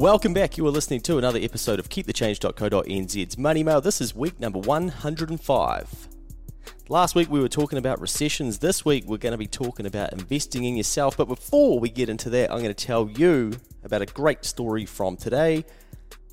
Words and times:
Welcome 0.00 0.32
back. 0.32 0.56
You 0.56 0.66
are 0.66 0.70
listening 0.70 1.02
to 1.02 1.18
another 1.18 1.38
episode 1.38 1.78
of 1.78 1.90
KeepTheChange.co.nz's 1.90 3.36
Money 3.36 3.62
Mail. 3.62 3.82
This 3.82 4.00
is 4.00 4.14
week 4.14 4.40
number 4.40 4.58
105. 4.58 6.08
Last 6.88 7.14
week 7.14 7.28
we 7.28 7.38
were 7.38 7.50
talking 7.50 7.76
about 7.76 8.00
recessions. 8.00 8.60
This 8.60 8.82
week 8.82 9.04
we're 9.04 9.18
going 9.18 9.32
to 9.32 9.38
be 9.38 9.46
talking 9.46 9.84
about 9.84 10.14
investing 10.14 10.64
in 10.64 10.74
yourself. 10.74 11.18
But 11.18 11.28
before 11.28 11.78
we 11.78 11.90
get 11.90 12.08
into 12.08 12.30
that, 12.30 12.50
I'm 12.50 12.62
going 12.62 12.74
to 12.74 12.86
tell 12.86 13.10
you 13.10 13.52
about 13.84 14.00
a 14.00 14.06
great 14.06 14.46
story 14.46 14.86
from 14.86 15.18
today. 15.18 15.66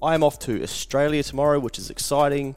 I 0.01 0.13
am 0.13 0.23
off 0.23 0.39
to 0.39 0.63
Australia 0.63 1.21
tomorrow, 1.21 1.59
which 1.59 1.77
is 1.77 1.89
exciting. 1.89 2.55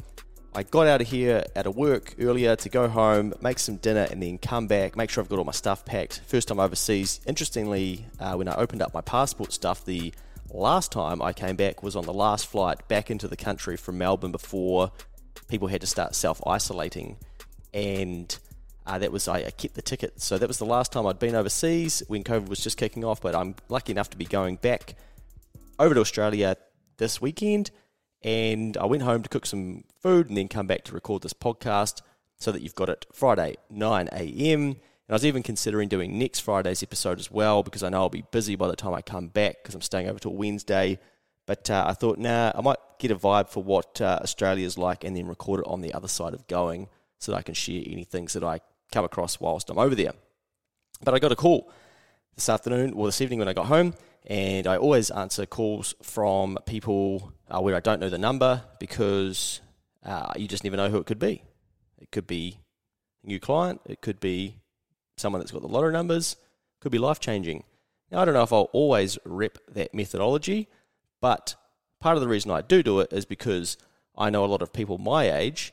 I 0.55 0.63
got 0.63 0.87
out 0.87 1.01
of 1.01 1.09
here 1.09 1.43
out 1.57 1.67
of 1.67 1.75
work 1.75 2.15
earlier 2.21 2.55
to 2.55 2.69
go 2.69 2.87
home, 2.87 3.35
make 3.41 3.59
some 3.59 3.79
dinner, 3.79 4.07
and 4.13 4.23
then 4.23 4.39
come 4.39 4.69
back, 4.69 4.95
make 4.97 5.11
sure 5.11 5.25
I've 5.25 5.29
got 5.29 5.41
all 5.41 5.45
my 5.45 5.51
stuff 5.51 5.85
packed. 5.85 6.21
First 6.25 6.47
time 6.47 6.61
overseas. 6.61 7.21
Interestingly, 7.27 8.07
uh, 8.21 8.35
when 8.35 8.47
I 8.47 8.55
opened 8.55 8.81
up 8.81 8.95
my 8.95 9.01
passport 9.01 9.53
stuff, 9.53 9.85
the 9.85 10.13
last 10.51 10.93
time 10.93 11.23
I 11.23 11.33
came 11.33 11.57
back 11.57 11.83
was 11.83 11.97
on 11.97 12.05
the 12.05 12.13
last 12.13 12.47
flight 12.47 12.87
back 12.89 13.11
into 13.11 13.29
the 13.29 13.37
country 13.37 13.77
from 13.77 13.99
Melbourne 13.99 14.33
before 14.33 14.93
people 15.49 15.69
had 15.69 15.81
to 15.81 15.87
start 15.87 16.15
self 16.15 16.41
isolating. 16.47 17.17
And 17.73 18.37
uh, 18.87 18.99
that 18.99 19.13
was, 19.13 19.29
I, 19.29 19.39
I 19.39 19.51
kept 19.51 19.75
the 19.75 19.83
ticket. 19.83 20.21
So 20.21 20.39
that 20.39 20.49
was 20.49 20.59
the 20.59 20.65
last 20.65 20.93
time 20.93 21.07
I'd 21.07 21.19
been 21.19 21.35
overseas 21.35 22.03
when 22.09 22.25
COVID 22.25 22.49
was 22.49 22.61
just 22.61 22.77
kicking 22.77 23.05
off. 23.05 23.21
But 23.21 23.35
I'm 23.35 23.55
lucky 23.69 23.93
enough 23.93 24.11
to 24.11 24.17
be 24.17 24.25
going 24.25 24.57
back 24.57 24.97
over 25.79 25.95
to 25.95 26.01
Australia 26.01 26.57
this 26.97 27.21
weekend. 27.21 27.71
And 28.23 28.77
I 28.77 28.85
went 28.87 29.03
home 29.03 29.23
to 29.23 29.29
cook 29.29 29.47
some 29.47 29.85
food 30.01 30.29
and 30.29 30.37
then 30.37 30.49
come 30.49 30.67
back 30.67 30.85
to 30.85 30.93
record 30.93 31.23
this 31.23 31.33
podcast 31.33 32.03
so 32.37 32.53
that 32.53 32.63
you've 32.63 32.75
got 32.75 32.89
it 32.89 33.07
Friday, 33.13 33.57
9 33.71 34.09
a.m. 34.13 34.77
And 35.11 35.15
I 35.15 35.17
was 35.17 35.27
even 35.27 35.43
considering 35.43 35.89
doing 35.89 36.21
next 36.21 36.39
Friday's 36.39 36.85
episode 36.85 37.19
as 37.19 37.33
well 37.33 37.65
because 37.65 37.83
I 37.83 37.89
know 37.89 38.03
I'll 38.03 38.09
be 38.09 38.23
busy 38.31 38.55
by 38.55 38.69
the 38.69 38.77
time 38.77 38.95
I 38.95 39.03
come 39.03 39.27
back 39.27 39.57
because 39.61 39.75
I'm 39.75 39.81
staying 39.81 40.09
over 40.09 40.21
till 40.21 40.35
Wednesday. 40.35 41.01
But 41.47 41.69
uh, 41.69 41.85
I 41.85 41.95
thought, 41.95 42.19
nah, 42.19 42.53
I 42.55 42.61
might 42.61 42.79
get 43.01 43.11
a 43.11 43.17
vibe 43.17 43.49
for 43.49 43.61
what 43.61 44.01
uh, 44.01 44.21
Australia's 44.23 44.79
like 44.79 45.03
and 45.03 45.17
then 45.17 45.27
record 45.27 45.59
it 45.59 45.67
on 45.67 45.81
the 45.81 45.93
other 45.95 46.07
side 46.07 46.33
of 46.33 46.47
going 46.47 46.87
so 47.19 47.33
that 47.33 47.39
I 47.39 47.43
can 47.43 47.55
share 47.55 47.83
any 47.85 48.05
things 48.05 48.35
that 48.35 48.45
I 48.45 48.61
come 48.93 49.05
across 49.05 49.41
whilst 49.41 49.69
I'm 49.69 49.81
over 49.81 49.97
there. 49.97 50.13
But 51.03 51.15
I 51.15 51.19
got 51.19 51.33
a 51.33 51.37
call 51.37 51.73
this 52.37 52.49
afternoon 52.49 52.93
or 52.93 53.09
this 53.09 53.21
evening 53.21 53.41
when 53.41 53.49
I 53.49 53.53
got 53.53 53.67
home, 53.67 53.95
and 54.29 54.69
I 54.69 54.77
always 54.77 55.11
answer 55.11 55.45
calls 55.45 55.93
from 56.05 56.57
people 56.67 57.33
uh, 57.51 57.61
where 57.61 57.75
I 57.75 57.81
don't 57.81 57.99
know 57.99 58.11
the 58.11 58.17
number 58.17 58.63
because 58.79 59.61
uh, 60.07 60.35
you 60.37 60.47
just 60.47 60.63
never 60.63 60.77
know 60.77 60.89
who 60.89 60.99
it 60.99 61.07
could 61.07 61.19
be. 61.19 61.43
It 61.99 62.13
could 62.13 62.29
be 62.29 62.61
a 63.25 63.27
new 63.27 63.41
client, 63.41 63.81
it 63.87 64.03
could 64.03 64.21
be 64.21 64.61
someone 65.21 65.41
that's 65.41 65.53
got 65.53 65.63
the 65.63 65.69
lottery 65.69 65.93
numbers, 65.93 66.37
could 66.81 66.93
be 66.93 66.99
life 66.99 67.21
changing. 67.21 67.65
Now, 68.11 68.21
I 68.21 68.25
don't 68.25 68.35
know 68.35 68.43
if 68.43 68.53
I'll 68.53 68.71
always 68.73 69.19
rep 69.25 69.59
that 69.69 69.95
methodology, 69.95 70.69
but 71.21 71.55
part 72.01 72.17
of 72.17 72.23
the 72.23 72.29
reason 72.29 72.51
I 72.51 72.63
do 72.63 72.83
do 72.83 73.01
it 73.01 73.13
is 73.13 73.25
because 73.25 73.77
I 74.17 74.31
know 74.31 74.45
a 74.45 74.47
lot 74.47 74.63
of 74.63 74.73
people 74.73 74.99
my 74.99 75.31
age, 75.31 75.73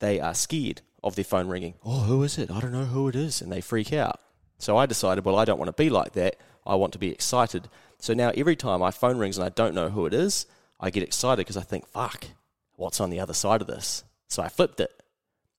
they 0.00 0.18
are 0.18 0.34
scared 0.34 0.82
of 1.02 1.14
their 1.14 1.24
phone 1.24 1.48
ringing. 1.48 1.74
Oh, 1.84 2.00
who 2.00 2.22
is 2.22 2.38
it? 2.38 2.50
I 2.50 2.60
don't 2.60 2.72
know 2.72 2.84
who 2.84 3.08
it 3.08 3.14
is. 3.14 3.40
And 3.40 3.52
they 3.52 3.60
freak 3.60 3.92
out. 3.92 4.20
So 4.58 4.76
I 4.76 4.86
decided, 4.86 5.24
well, 5.24 5.38
I 5.38 5.44
don't 5.44 5.58
want 5.58 5.68
to 5.68 5.82
be 5.82 5.90
like 5.90 6.12
that. 6.12 6.36
I 6.66 6.76
want 6.76 6.92
to 6.92 6.98
be 6.98 7.10
excited. 7.10 7.68
So 7.98 8.14
now 8.14 8.32
every 8.36 8.56
time 8.56 8.80
my 8.80 8.90
phone 8.90 9.18
rings 9.18 9.36
and 9.36 9.44
I 9.44 9.48
don't 9.48 9.74
know 9.74 9.90
who 9.90 10.06
it 10.06 10.14
is, 10.14 10.46
I 10.80 10.90
get 10.90 11.02
excited 11.02 11.38
because 11.38 11.56
I 11.56 11.62
think, 11.62 11.86
fuck, 11.86 12.26
what's 12.76 13.00
on 13.00 13.10
the 13.10 13.20
other 13.20 13.34
side 13.34 13.60
of 13.60 13.66
this? 13.66 14.04
So 14.28 14.42
I 14.42 14.48
flipped 14.48 14.80
it. 14.80 15.01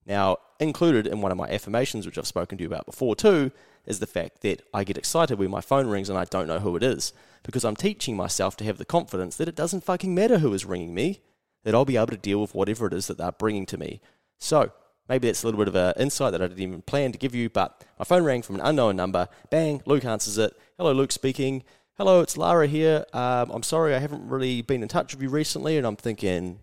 Now, 0.05 0.37
included 0.59 1.07
in 1.07 1.21
one 1.21 1.31
of 1.31 1.37
my 1.37 1.47
affirmations, 1.49 2.05
which 2.05 2.17
I've 2.17 2.27
spoken 2.27 2.57
to 2.57 2.63
you 2.63 2.67
about 2.67 2.85
before 2.85 3.15
too, 3.15 3.51
is 3.85 3.99
the 3.99 4.07
fact 4.07 4.41
that 4.41 4.61
I 4.73 4.83
get 4.83 4.97
excited 4.97 5.37
when 5.37 5.51
my 5.51 5.61
phone 5.61 5.87
rings 5.87 6.09
and 6.09 6.17
I 6.17 6.25
don't 6.25 6.47
know 6.47 6.59
who 6.59 6.75
it 6.75 6.83
is. 6.83 7.13
Because 7.43 7.65
I'm 7.65 7.75
teaching 7.75 8.15
myself 8.15 8.55
to 8.57 8.63
have 8.63 8.77
the 8.77 8.85
confidence 8.85 9.35
that 9.37 9.49
it 9.49 9.55
doesn't 9.55 9.83
fucking 9.83 10.15
matter 10.15 10.39
who 10.39 10.53
is 10.53 10.65
ringing 10.65 10.93
me, 10.93 11.21
that 11.63 11.75
I'll 11.75 11.85
be 11.85 11.97
able 11.97 12.07
to 12.07 12.17
deal 12.17 12.41
with 12.41 12.55
whatever 12.55 12.87
it 12.87 12.93
is 12.93 13.07
that 13.07 13.17
they're 13.17 13.31
bringing 13.31 13.65
to 13.67 13.77
me. 13.77 14.01
So, 14.39 14.71
maybe 15.09 15.27
that's 15.27 15.43
a 15.43 15.47
little 15.47 15.59
bit 15.59 15.67
of 15.67 15.75
an 15.75 15.93
insight 15.97 16.31
that 16.31 16.41
I 16.41 16.47
didn't 16.47 16.61
even 16.61 16.81
plan 16.81 17.11
to 17.11 17.17
give 17.17 17.35
you, 17.35 17.49
but 17.49 17.83
my 17.99 18.05
phone 18.05 18.23
rang 18.23 18.41
from 18.41 18.55
an 18.55 18.61
unknown 18.61 18.95
number. 18.95 19.27
Bang, 19.49 19.81
Luke 19.85 20.05
answers 20.05 20.37
it. 20.37 20.53
Hello, 20.77 20.91
Luke 20.93 21.11
speaking. 21.11 21.63
Hello, 21.97 22.21
it's 22.21 22.37
Lara 22.37 22.67
here. 22.67 23.05
Um, 23.13 23.51
I'm 23.51 23.63
sorry 23.63 23.93
I 23.93 23.99
haven't 23.99 24.27
really 24.27 24.61
been 24.61 24.81
in 24.81 24.89
touch 24.89 25.13
with 25.13 25.21
you 25.21 25.29
recently, 25.29 25.77
and 25.77 25.85
I'm 25.85 25.95
thinking, 25.95 26.59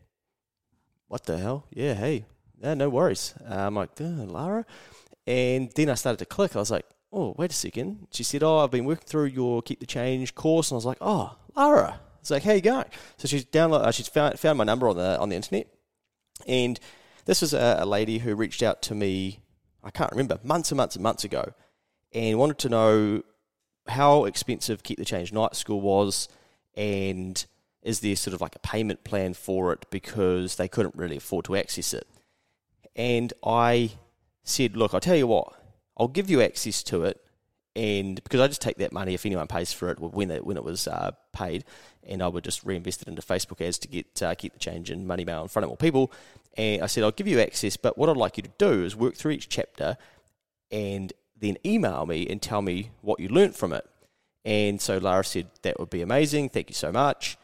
what 1.09 1.25
the 1.25 1.39
hell? 1.39 1.67
Yeah, 1.71 1.95
hey, 1.95 2.25
yeah, 2.61 2.75
no 2.75 2.89
worries. 2.89 3.35
Uh, 3.49 3.55
I'm 3.55 3.75
like, 3.75 3.91
Lara? 3.99 4.65
And 5.27 5.71
then 5.75 5.91
I 5.91 5.95
started 5.95 6.19
to 6.19 6.27
click. 6.27 6.57
I 6.57 6.59
was 6.59 6.71
like, 6.71 6.87
oh, 7.13 7.35
wait 7.39 7.51
a 7.51 7.55
second. 7.55 8.09
She 8.13 8.23
said, 8.23 8.43
oh, 8.43 8.59
I've 8.59 8.71
been 8.71 8.85
working 8.85 9.07
through 9.07 9.27
your 9.27 9.63
Keep 9.63 9.81
the 9.81 9.87
Change 9.87 10.35
course. 10.35 10.71
And 10.71 10.77
I 10.77 10.79
was 10.79 10.87
like, 10.87 10.99
oh, 11.01 11.37
Lara. 11.57 12.01
It's 12.21 12.31
like, 12.31 12.43
how 12.43 12.53
you 12.53 12.61
going? 12.61 12.85
So 13.17 13.29
she's 13.29 13.47
download, 13.47 13.81
uh, 13.81 13.93
she's 13.93 14.09
found, 14.09 14.39
found 14.39 14.59
my 14.59 14.65
number 14.65 14.89
on 14.89 14.97
the, 14.97 15.19
on 15.19 15.31
the 15.31 15.37
internet. 15.37 15.69
And 16.47 16.79
this 17.25 17.41
was 17.41 17.55
a, 17.55 17.79
a 17.81 17.87
lady 17.87 18.19
who 18.19 18.35
reached 18.35 18.63
out 18.63 18.83
to 18.83 18.95
me, 18.95 19.41
I 19.83 19.91
can't 19.91 20.11
remember, 20.11 20.39
months 20.43 20.71
and 20.71 20.77
months 20.77 20.97
and 20.97 21.03
months 21.03 21.25
ago, 21.25 21.55
and 22.13 22.39
wanted 22.39 22.59
to 22.59 22.69
know 22.69 23.23
how 23.89 24.27
expensive 24.27 24.83
Keep 24.83 24.99
the 24.99 25.05
Change 25.05 25.33
Night 25.33 25.57
School 25.57 25.81
was 25.81 26.29
and 26.77 27.45
is 27.83 28.01
there 28.01 28.17
sort 28.17 28.35
of 28.35 28.41
like 28.41 28.55
a 28.55 28.61
payment 28.61 29.05
plan 29.05 29.33
for 29.35 29.73
it 29.73 29.87
because 29.91 30.57
they 30.57 30.69
couldn't 30.69 30.95
really 30.95 31.17
afford 31.17 31.47
to 31.47 31.57
access 31.57 31.95
it. 31.95 32.07
And 32.97 33.33
I 33.45 33.93
said, 34.43 34.77
look, 34.77 34.95
I'll 34.95 35.01
tell 35.01 35.17
you 35.17 35.27
what, 35.27 35.53
I'll 35.97 36.09
give 36.09 36.31
you 36.31 36.43
access 36.43 36.83
to 36.85 37.05
it. 37.05 37.23
And 37.77 38.23
because 38.23 38.41
I 38.41 38.49
just 38.49 38.61
take 38.61 38.79
that 38.79 38.93
money 38.93 39.15
if 39.15 39.25
anyone 39.25 39.47
pays 39.47 39.73
for 39.73 39.91
it 39.91 40.01
when 40.01 40.31
it, 40.31 40.45
when 40.45 40.57
it 40.57 40.65
was 40.65 40.89
uh, 40.89 41.13
paid, 41.33 41.65
and 42.03 42.23
I 42.23 42.29
would 42.29 42.43
just 42.43 42.65
reinvest 42.65 43.03
it 43.03 43.09
into 43.09 43.23
Facebook 43.23 43.65
ads 43.65 43.79
to 43.79 43.89
get 43.89 44.23
uh, 44.23 44.35
keep 44.35 44.53
the 44.53 44.59
change 44.59 44.91
in 44.91 45.07
money 45.07 45.25
mail 45.25 45.43
in 45.43 45.49
front 45.49 45.65
of 45.65 45.69
more 45.69 45.77
people. 45.77 46.13
And 46.57 46.83
I 46.83 46.87
said, 46.87 47.05
I'll 47.05 47.13
give 47.13 47.29
you 47.29 47.39
access, 47.39 47.77
but 47.77 47.97
what 47.97 48.09
I'd 48.09 48.17
like 48.17 48.37
you 48.37 48.43
to 48.43 48.51
do 48.59 48.85
is 48.85 48.97
work 48.97 49.15
through 49.15 49.33
each 49.33 49.49
chapter 49.49 49.97
and 50.71 51.13
then 51.39 51.57
email 51.65 52.07
me 52.07 52.27
and 52.29 52.43
tell 52.43 52.63
me 52.63 52.91
what 53.03 53.21
you 53.21 53.29
learnt 53.29 53.57
from 53.57 53.73
it. 53.73 53.87
And 54.45 54.81
so 54.81 54.99
Lara 54.99 55.25
said, 55.25 55.49
That 55.63 55.79
would 55.79 55.91
be 55.91 56.03
amazing. 56.03 56.49
Thank 56.49 56.71
you 56.71 56.75
so 56.75 56.91
much. 56.91 57.37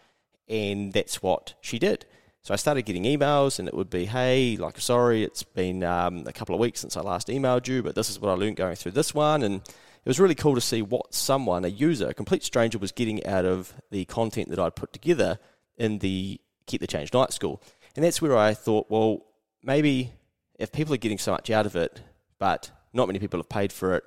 And 0.48 0.92
that's 0.92 1.22
what 1.22 1.54
she 1.60 1.78
did. 1.78 2.06
So 2.46 2.54
I 2.54 2.56
started 2.58 2.82
getting 2.82 3.02
emails, 3.02 3.58
and 3.58 3.66
it 3.66 3.74
would 3.74 3.90
be, 3.90 4.04
hey, 4.04 4.56
like, 4.56 4.78
sorry, 4.78 5.24
it's 5.24 5.42
been 5.42 5.82
um, 5.82 6.22
a 6.28 6.32
couple 6.32 6.54
of 6.54 6.60
weeks 6.60 6.78
since 6.78 6.96
I 6.96 7.00
last 7.00 7.26
emailed 7.26 7.66
you, 7.66 7.82
but 7.82 7.96
this 7.96 8.08
is 8.08 8.20
what 8.20 8.30
I 8.30 8.34
learned 8.34 8.54
going 8.54 8.76
through 8.76 8.92
this 8.92 9.12
one. 9.12 9.42
And 9.42 9.56
it 9.56 10.06
was 10.06 10.20
really 10.20 10.36
cool 10.36 10.54
to 10.54 10.60
see 10.60 10.80
what 10.80 11.12
someone, 11.12 11.64
a 11.64 11.68
user, 11.68 12.06
a 12.06 12.14
complete 12.14 12.44
stranger, 12.44 12.78
was 12.78 12.92
getting 12.92 13.26
out 13.26 13.44
of 13.44 13.74
the 13.90 14.04
content 14.04 14.50
that 14.50 14.60
I'd 14.60 14.76
put 14.76 14.92
together 14.92 15.40
in 15.76 15.98
the 15.98 16.40
Keep 16.66 16.82
the 16.82 16.86
Change 16.86 17.12
Night 17.12 17.32
School. 17.32 17.60
And 17.96 18.04
that's 18.04 18.22
where 18.22 18.36
I 18.36 18.54
thought, 18.54 18.86
well, 18.90 19.26
maybe 19.64 20.12
if 20.56 20.70
people 20.70 20.94
are 20.94 20.98
getting 20.98 21.18
so 21.18 21.32
much 21.32 21.50
out 21.50 21.66
of 21.66 21.74
it, 21.74 22.00
but 22.38 22.70
not 22.92 23.08
many 23.08 23.18
people 23.18 23.40
have 23.40 23.48
paid 23.48 23.72
for 23.72 23.96
it, 23.96 24.04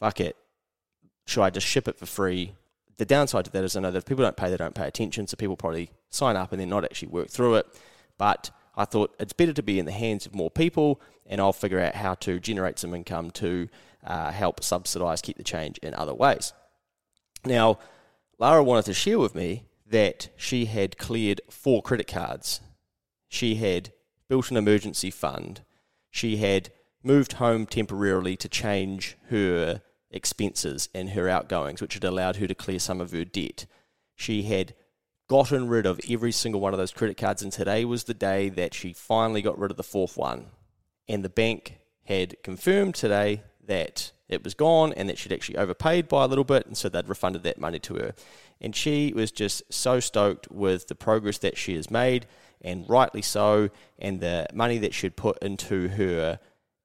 fuck 0.00 0.20
it. 0.20 0.36
Should 1.24 1.44
I 1.44 1.48
just 1.48 1.66
ship 1.66 1.88
it 1.88 1.98
for 1.98 2.04
free 2.04 2.52
the 2.96 3.04
downside 3.04 3.46
to 3.46 3.50
that 3.52 3.64
is 3.64 3.76
I 3.76 3.80
know 3.80 3.90
that 3.90 3.98
if 3.98 4.06
people 4.06 4.24
don't 4.24 4.36
pay, 4.36 4.50
they 4.50 4.56
don't 4.56 4.74
pay 4.74 4.86
attention. 4.86 5.26
So 5.26 5.36
people 5.36 5.56
probably 5.56 5.90
sign 6.10 6.36
up 6.36 6.52
and 6.52 6.60
then 6.60 6.68
not 6.68 6.84
actually 6.84 7.08
work 7.08 7.28
through 7.28 7.56
it. 7.56 7.66
But 8.18 8.50
I 8.76 8.84
thought 8.84 9.14
it's 9.18 9.32
better 9.32 9.52
to 9.52 9.62
be 9.62 9.78
in 9.78 9.86
the 9.86 9.92
hands 9.92 10.26
of 10.26 10.34
more 10.34 10.50
people, 10.50 11.00
and 11.26 11.40
I'll 11.40 11.52
figure 11.52 11.80
out 11.80 11.94
how 11.94 12.14
to 12.14 12.40
generate 12.40 12.78
some 12.78 12.94
income 12.94 13.30
to 13.32 13.68
uh, 14.04 14.30
help 14.30 14.62
subsidise, 14.62 15.22
keep 15.22 15.36
the 15.36 15.44
change 15.44 15.78
in 15.78 15.94
other 15.94 16.14
ways. 16.14 16.52
Now, 17.44 17.78
Lara 18.38 18.62
wanted 18.62 18.86
to 18.86 18.94
share 18.94 19.18
with 19.18 19.34
me 19.34 19.64
that 19.86 20.28
she 20.36 20.66
had 20.66 20.98
cleared 20.98 21.40
four 21.50 21.82
credit 21.82 22.06
cards. 22.06 22.60
She 23.28 23.56
had 23.56 23.92
built 24.28 24.50
an 24.50 24.56
emergency 24.56 25.10
fund. 25.10 25.62
She 26.10 26.36
had 26.38 26.70
moved 27.02 27.34
home 27.34 27.66
temporarily 27.66 28.36
to 28.36 28.48
change 28.48 29.16
her 29.28 29.82
expenses 30.14 30.88
and 30.94 31.10
her 31.10 31.28
outgoings, 31.28 31.82
which 31.82 31.94
had 31.94 32.04
allowed 32.04 32.36
her 32.36 32.46
to 32.46 32.54
clear 32.54 32.78
some 32.78 33.00
of 33.00 33.10
her 33.10 33.24
debt. 33.24 33.66
She 34.14 34.44
had 34.44 34.74
gotten 35.28 35.68
rid 35.68 35.84
of 35.84 36.00
every 36.08 36.32
single 36.32 36.60
one 36.60 36.72
of 36.72 36.78
those 36.78 36.92
credit 36.92 37.16
cards, 37.16 37.42
and 37.42 37.52
today 37.52 37.84
was 37.84 38.04
the 38.04 38.14
day 38.14 38.48
that 38.48 38.72
she 38.72 38.92
finally 38.92 39.42
got 39.42 39.58
rid 39.58 39.70
of 39.70 39.76
the 39.76 39.82
fourth 39.82 40.16
one. 40.16 40.46
And 41.08 41.24
the 41.24 41.28
bank 41.28 41.78
had 42.04 42.42
confirmed 42.42 42.94
today 42.94 43.42
that 43.66 44.12
it 44.28 44.44
was 44.44 44.54
gone 44.54 44.92
and 44.92 45.08
that 45.08 45.18
she'd 45.18 45.32
actually 45.32 45.58
overpaid 45.58 46.08
by 46.08 46.24
a 46.24 46.28
little 46.28 46.44
bit, 46.44 46.66
and 46.66 46.76
so 46.76 46.88
they'd 46.88 47.08
refunded 47.08 47.42
that 47.42 47.58
money 47.58 47.78
to 47.80 47.94
her. 47.96 48.14
And 48.60 48.74
she 48.74 49.12
was 49.14 49.32
just 49.32 49.62
so 49.72 50.00
stoked 50.00 50.50
with 50.50 50.86
the 50.86 50.94
progress 50.94 51.38
that 51.38 51.58
she 51.58 51.74
has 51.74 51.90
made, 51.90 52.26
and 52.60 52.88
rightly 52.88 53.22
so, 53.22 53.70
and 53.98 54.20
the 54.20 54.46
money 54.54 54.78
that 54.78 54.94
she'd 54.94 55.16
put 55.16 55.38
into 55.42 55.88
her 55.88 56.38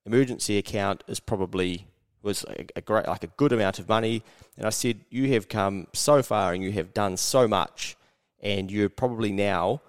emergency 0.06 0.58
account 0.58 1.04
is 1.08 1.20
probably 1.20 1.88
was 2.22 2.46
a, 2.76 2.82
great, 2.82 3.08
like 3.08 3.24
a 3.24 3.28
good 3.28 3.52
amount 3.52 3.80
of 3.80 3.88
money. 3.88 4.24
And 4.58 4.66
I 4.66 4.70
said, 4.70 5.02
You 5.10 5.34
have 5.34 5.50
come 5.50 5.88
so 5.94 6.22
far 6.22 6.54
and 6.54 6.64
you 6.64 6.72
have 6.74 6.94
done 6.94 7.18
so 7.18 7.48
much, 7.48 7.96
and 8.42 8.72
you're 8.72 8.90
probably 8.90 9.32
now 9.32 9.82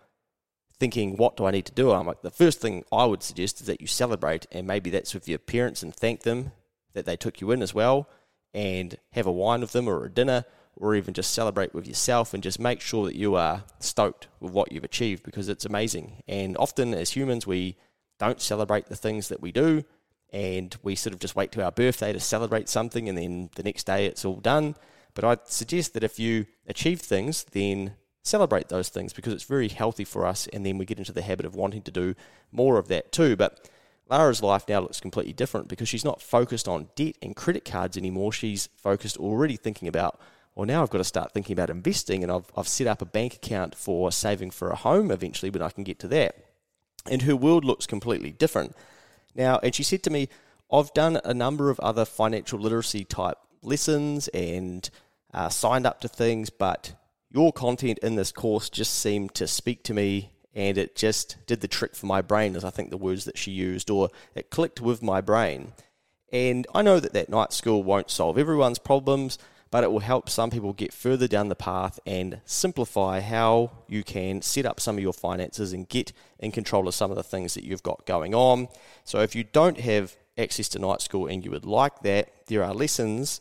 thinking, 0.78 1.16
What 1.16 1.36
do 1.36 1.46
I 1.46 1.50
need 1.50 1.66
to 1.66 1.72
do? 1.72 1.92
I'm 1.92 2.06
like, 2.06 2.22
The 2.22 2.30
first 2.30 2.60
thing 2.60 2.84
I 2.92 3.04
would 3.04 3.22
suggest 3.22 3.60
is 3.60 3.66
that 3.66 3.80
you 3.80 3.86
celebrate, 3.86 4.46
and 4.52 4.66
maybe 4.66 4.90
that's 4.90 5.14
with 5.14 5.28
your 5.28 5.38
parents 5.38 5.82
and 5.82 5.94
thank 5.94 6.22
them 6.22 6.52
that 6.92 7.06
they 7.06 7.16
took 7.16 7.40
you 7.40 7.50
in 7.50 7.62
as 7.62 7.74
well, 7.74 8.08
and 8.52 8.96
have 9.12 9.26
a 9.26 9.32
wine 9.32 9.60
with 9.60 9.72
them 9.72 9.88
or 9.88 10.04
a 10.04 10.10
dinner 10.10 10.44
or 10.76 10.94
even 10.94 11.12
just 11.12 11.34
celebrate 11.34 11.74
with 11.74 11.86
yourself 11.86 12.32
and 12.32 12.42
just 12.42 12.58
make 12.58 12.80
sure 12.80 13.04
that 13.04 13.14
you 13.14 13.34
are 13.34 13.64
stoked 13.80 14.28
with 14.40 14.52
what 14.52 14.72
you've 14.72 14.84
achieved 14.84 15.22
because 15.22 15.48
it's 15.48 15.64
amazing. 15.64 16.22
And 16.26 16.56
often 16.56 16.94
as 16.94 17.10
humans, 17.10 17.46
we 17.46 17.76
don't 18.18 18.40
celebrate 18.40 18.86
the 18.86 18.96
things 18.96 19.28
that 19.28 19.40
we 19.40 19.52
do 19.52 19.84
and 20.32 20.76
we 20.82 20.94
sort 20.94 21.12
of 21.12 21.20
just 21.20 21.36
wait 21.36 21.52
to 21.52 21.64
our 21.64 21.72
birthday 21.72 22.12
to 22.12 22.20
celebrate 22.20 22.68
something 22.68 23.08
and 23.08 23.18
then 23.18 23.50
the 23.56 23.62
next 23.62 23.84
day 23.84 24.06
it's 24.06 24.24
all 24.24 24.40
done. 24.40 24.76
But 25.14 25.24
I'd 25.24 25.48
suggest 25.48 25.94
that 25.94 26.04
if 26.04 26.18
you 26.18 26.46
achieve 26.66 27.00
things, 27.00 27.44
then 27.44 27.94
celebrate 28.22 28.68
those 28.68 28.88
things 28.88 29.12
because 29.12 29.32
it's 29.32 29.44
very 29.44 29.68
healthy 29.68 30.04
for 30.04 30.26
us 30.26 30.46
and 30.52 30.64
then 30.64 30.78
we 30.78 30.84
get 30.84 30.98
into 30.98 31.12
the 31.12 31.22
habit 31.22 31.46
of 31.46 31.54
wanting 31.54 31.82
to 31.82 31.90
do 31.90 32.14
more 32.52 32.78
of 32.78 32.88
that 32.88 33.12
too. 33.12 33.34
But 33.36 33.68
Lara's 34.08 34.42
life 34.42 34.68
now 34.68 34.80
looks 34.80 35.00
completely 35.00 35.32
different 35.32 35.68
because 35.68 35.88
she's 35.88 36.04
not 36.04 36.20
focused 36.20 36.68
on 36.68 36.88
debt 36.96 37.16
and 37.22 37.36
credit 37.36 37.64
cards 37.64 37.96
anymore. 37.96 38.32
She's 38.32 38.68
focused 38.76 39.16
already 39.16 39.56
thinking 39.56 39.88
about, 39.88 40.20
well, 40.54 40.66
now 40.66 40.82
I've 40.82 40.90
got 40.90 40.98
to 40.98 41.04
start 41.04 41.32
thinking 41.32 41.54
about 41.54 41.70
investing 41.70 42.22
and 42.22 42.30
I've, 42.30 42.50
I've 42.56 42.68
set 42.68 42.86
up 42.88 43.00
a 43.00 43.06
bank 43.06 43.34
account 43.34 43.74
for 43.74 44.10
saving 44.10 44.50
for 44.50 44.70
a 44.70 44.76
home 44.76 45.10
eventually, 45.10 45.50
when 45.50 45.62
I 45.62 45.70
can 45.70 45.84
get 45.84 45.98
to 46.00 46.08
that. 46.08 46.36
And 47.10 47.22
her 47.22 47.36
world 47.36 47.64
looks 47.64 47.86
completely 47.86 48.30
different. 48.30 48.74
Now, 49.34 49.58
and 49.62 49.74
she 49.74 49.82
said 49.82 50.02
to 50.04 50.10
me, 50.10 50.28
I've 50.72 50.92
done 50.94 51.20
a 51.24 51.34
number 51.34 51.70
of 51.70 51.80
other 51.80 52.04
financial 52.04 52.58
literacy 52.58 53.04
type 53.04 53.38
lessons 53.62 54.28
and 54.28 54.88
uh, 55.34 55.48
signed 55.48 55.86
up 55.86 56.00
to 56.00 56.08
things, 56.08 56.50
but 56.50 56.94
your 57.30 57.52
content 57.52 57.98
in 58.00 58.16
this 58.16 58.32
course 58.32 58.68
just 58.68 58.94
seemed 58.94 59.34
to 59.34 59.46
speak 59.46 59.82
to 59.84 59.94
me 59.94 60.30
and 60.54 60.78
it 60.78 60.96
just 60.96 61.36
did 61.46 61.60
the 61.60 61.68
trick 61.68 61.94
for 61.94 62.06
my 62.06 62.20
brain, 62.22 62.56
as 62.56 62.64
I 62.64 62.70
think 62.70 62.90
the 62.90 62.96
words 62.96 63.24
that 63.24 63.38
she 63.38 63.52
used, 63.52 63.88
or 63.88 64.10
it 64.34 64.50
clicked 64.50 64.80
with 64.80 65.02
my 65.02 65.20
brain. 65.20 65.72
And 66.32 66.66
I 66.74 66.82
know 66.82 66.98
that 66.98 67.12
that 67.12 67.28
night 67.28 67.52
school 67.52 67.84
won't 67.84 68.10
solve 68.10 68.36
everyone's 68.36 68.78
problems, 68.78 69.38
but 69.70 69.84
it 69.84 69.92
will 69.92 70.00
help 70.00 70.28
some 70.28 70.50
people 70.50 70.72
get 70.72 70.92
further 70.92 71.28
down 71.28 71.48
the 71.48 71.54
path 71.54 72.00
and 72.04 72.40
simplify 72.44 73.20
how 73.20 73.70
you 73.88 74.02
can 74.02 74.42
set 74.42 74.66
up 74.66 74.80
some 74.80 74.96
of 74.96 75.02
your 75.02 75.12
finances 75.12 75.72
and 75.72 75.88
get 75.88 76.12
in 76.40 76.50
control 76.50 76.88
of 76.88 76.94
some 76.94 77.10
of 77.10 77.16
the 77.16 77.22
things 77.22 77.54
that 77.54 77.64
you've 77.64 77.82
got 77.82 78.04
going 78.04 78.34
on. 78.34 78.68
So 79.04 79.20
if 79.20 79.34
you 79.34 79.44
don't 79.44 79.78
have 79.80 80.16
access 80.36 80.68
to 80.70 80.78
night 80.78 81.00
school 81.00 81.26
and 81.26 81.44
you 81.44 81.50
would 81.52 81.64
like 81.64 82.00
that, 82.02 82.30
there 82.46 82.64
are 82.64 82.74
lessons 82.74 83.40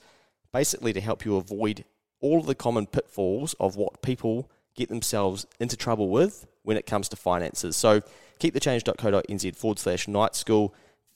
basically 0.54 0.94
to 0.94 1.02
help 1.02 1.26
you 1.26 1.36
avoid 1.36 1.84
all 2.22 2.40
of 2.40 2.46
the 2.46 2.56
common 2.56 2.86
pitfalls 2.86 3.56
of 3.60 3.76
what 3.76 4.02
people 4.02 4.50
get 4.76 4.90
themselves 4.90 5.48
into 5.60 5.76
trouble 5.76 6.10
with 6.10 6.46
when 6.64 6.78
it 6.78 6.86
comes 6.86 7.10
to 7.10 7.16
finances. 7.16 7.76
So 7.76 8.02
keepthechange.co.nz 8.40 9.56
forward 9.56 9.80
slash 9.80 10.08
night 10.08 10.36
school 10.36 10.76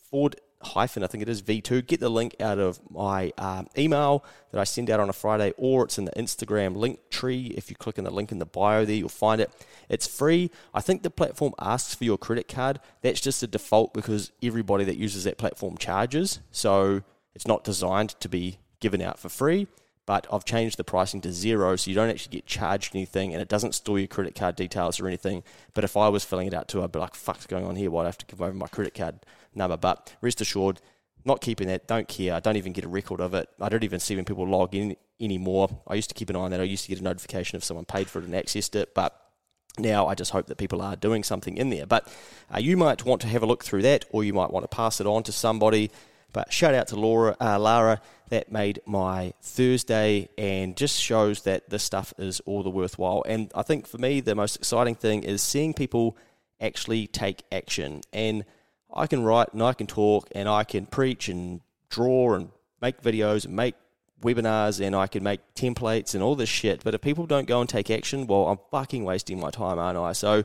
forward 0.09 0.38
hyphen, 0.63 1.04
I 1.04 1.07
think 1.07 1.21
it 1.21 1.30
is 1.30 1.42
V2. 1.42 1.86
Get 1.86 2.00
the 2.00 2.10
link 2.10 2.36
out 2.39 2.60
of 2.60 2.80
my 2.89 3.31
um, 3.38 3.68
email 3.77 4.24
that 4.51 4.60
I 4.60 4.63
send 4.63 4.89
out 4.89 5.00
on 5.00 5.10
a 5.10 5.13
Friday, 5.13 5.54
or 5.57 5.83
it's 5.86 5.98
in 5.98 6.06
the 6.06 6.12
Instagram 6.12 6.75
link 6.75 7.00
tree. 7.10 7.54
If 7.57 7.69
you 7.69 7.75
click 7.75 7.98
on 7.98 8.06
the 8.06 8.12
link 8.12 8.31
in 8.31 8.39
the 8.39 8.45
bio 8.45 8.86
there, 8.86 8.95
you'll 8.95 9.10
find 9.10 9.42
it. 9.42 9.51
It's 9.89 10.07
free. 10.07 10.51
I 10.74 10.81
think 10.81 11.04
the 11.04 11.10
platform 11.10 11.54
asks 11.60 11.95
for 11.95 12.04
your 12.04 12.18
credit 12.18 12.48
card. 12.48 12.80
That's 13.01 13.21
just 13.21 13.44
a 13.44 13.48
default 13.48 13.94
because 13.94 14.31
everybody 14.42 14.83
that 14.86 14.98
uses 14.98 15.24
that 15.25 15.38
platform 15.38 15.77
charges. 15.77 16.39
So 16.51 17.01
it's 17.36 17.48
not 17.48 17.63
designed 17.63 18.12
to 18.21 18.30
be 18.30 18.59
given 18.80 19.01
out 19.01 19.19
for 19.19 19.30
free 19.30 19.68
but 20.06 20.28
I've 20.32 20.46
changed 20.46 20.78
the 20.78 20.84
pricing 20.84 21.22
to 21.22 21.32
zero 21.32 21.76
so 21.76 21.90
you 21.90 21.96
don't 21.96 22.10
actually 22.10 22.38
get 22.38 22.46
charged 22.46 22.96
anything 22.96 23.34
and 23.34 23.42
it 23.42 23.48
doesn't 23.48 23.74
store 23.74 24.00
your 24.00 24.08
credit 24.08 24.36
card 24.36 24.56
details 24.56 25.00
or 25.00 25.08
anything. 25.08 25.44
But 25.74 25.84
if 25.84 25.96
I 25.96 26.10
was 26.10 26.26
filling 26.26 26.48
it 26.48 26.54
out 26.54 26.68
too, 26.68 26.84
I'd 26.84 26.92
be 26.92 27.00
like, 27.00 27.16
fuck's 27.16 27.46
going 27.46 27.66
on 27.66 27.76
here? 27.76 27.90
Why 27.90 28.02
do 28.02 28.06
I 28.06 28.08
have 28.10 28.18
to 28.20 28.26
give 28.26 28.42
over 28.42 28.54
my 28.54 28.68
credit 28.68 28.94
card 28.94 29.20
number? 29.56 29.78
But 29.78 30.16
rest 30.22 30.42
assured, 30.42 30.82
not 31.24 31.40
keeping 31.40 31.68
that, 31.68 31.88
don't 31.88 32.08
care. 32.08 32.34
I 32.34 32.42
don't 32.42 32.58
even 32.58 32.74
get 32.74 32.84
a 32.84 32.90
record 32.90 33.22
of 33.22 33.34
it. 33.34 33.48
I 33.62 33.70
don't 33.70 33.84
even 33.84 34.00
see 34.00 34.16
when 34.16 34.26
people 34.26 34.48
log 34.48 34.76
in 34.76 34.98
anymore. 35.22 35.70
I 35.88 35.96
used 35.96 36.10
to 36.10 36.16
keep 36.16 36.30
an 36.30 36.36
eye 36.36 36.40
on 36.40 36.52
that. 36.52 36.60
I 36.60 36.64
used 36.64 36.84
to 36.84 36.90
get 36.90 37.00
a 37.00 37.04
notification 37.04 37.56
if 37.56 37.64
someone 37.64 37.86
paid 37.86 38.10
for 38.10 38.20
it 38.20 38.26
and 38.26 38.34
accessed 38.34 38.76
it, 38.76 38.94
but 38.94 39.18
now 39.80 40.08
I 40.08 40.16
just 40.16 40.32
hope 40.32 40.48
that 40.48 40.58
people 40.58 40.82
are 40.82 40.98
doing 40.98 41.24
something 41.24 41.56
in 41.56 41.70
there. 41.70 41.86
But 41.86 42.14
uh, 42.54 42.60
you 42.60 42.76
might 42.76 43.06
want 43.06 43.22
to 43.22 43.28
have 43.28 43.42
a 43.42 43.46
look 43.46 43.64
through 43.64 43.84
that, 43.84 44.04
or 44.12 44.26
you 44.26 44.34
might 44.34 44.52
want 44.52 44.66
to 44.66 44.76
pass 44.76 45.00
it 45.00 45.08
on 45.08 45.24
to 45.24 45.32
somebody 45.32 45.90
but 46.34 46.52
shout 46.52 46.74
out 46.74 46.88
to 46.88 46.96
Laura, 46.96 47.38
uh, 47.40 47.60
Lara, 47.60 48.02
that 48.33 48.51
made 48.51 48.81
my 48.88 49.31
Thursday 49.44 50.27
and 50.39 50.75
just 50.75 51.00
shows 51.00 51.44
that 51.44 51.69
this 51.69 51.83
stuff 51.83 52.15
is 52.18 52.39
all 52.47 52.63
the 52.63 52.69
worthwhile. 52.71 53.24
And 53.27 53.51
I 53.53 53.62
think 53.62 53.85
for 53.85 54.00
me, 54.00 54.21
the 54.21 54.33
most 54.33 54.56
exciting 54.56 54.95
thing 54.95 55.21
is 55.21 55.39
seeing 55.44 55.71
people 55.75 56.18
actually 56.59 57.06
take 57.06 57.44
action. 57.51 58.01
And 58.12 58.44
I 58.91 59.06
can 59.06 59.21
write 59.21 59.53
and 59.53 59.62
I 59.62 59.74
can 59.74 59.85
talk 59.85 60.30
and 60.31 60.50
I 60.50 60.63
can 60.63 60.88
preach 60.88 61.30
and 61.30 61.62
draw 61.91 62.33
and 62.33 62.50
make 62.81 63.03
videos 63.03 63.45
and 63.45 63.56
make 63.56 63.75
webinars 64.24 64.83
and 64.83 64.95
I 64.95 65.06
can 65.06 65.21
make 65.21 65.41
templates 65.53 66.15
and 66.15 66.24
all 66.24 66.33
this 66.33 66.50
shit. 66.50 66.83
But 66.83 66.95
if 66.95 67.01
people 67.01 67.27
don't 67.27 67.47
go 67.47 67.62
and 67.62 67.69
take 67.69 67.91
action, 67.91 68.25
well, 68.25 68.47
I'm 68.47 68.57
fucking 68.71 69.03
wasting 69.03 69.39
my 69.39 69.51
time, 69.51 69.77
aren't 69.77 70.00
I? 70.00 70.13
So 70.13 70.44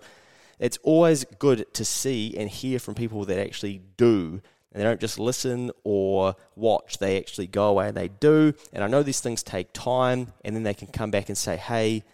it's 0.58 0.76
always 0.82 1.24
good 1.38 1.72
to 1.72 1.86
see 1.86 2.36
and 2.36 2.50
hear 2.50 2.78
from 2.78 2.94
people 2.94 3.24
that 3.24 3.38
actually 3.38 3.80
do 3.96 4.42
and 4.72 4.80
they 4.80 4.84
don't 4.84 5.00
just 5.00 5.18
listen 5.18 5.70
or 5.84 6.36
watch, 6.56 6.98
they 6.98 7.18
actually 7.18 7.46
go 7.46 7.68
away 7.68 7.88
and 7.88 7.96
they 7.96 8.08
do. 8.08 8.52
And 8.72 8.84
I 8.84 8.86
know 8.86 9.02
these 9.02 9.20
things 9.20 9.42
take 9.42 9.72
time, 9.72 10.32
and 10.44 10.54
then 10.54 10.62
they 10.62 10.74
can 10.74 10.88
come 10.88 11.10
back 11.10 11.28
and 11.28 11.38
say, 11.38 11.56
hey, 11.56 12.04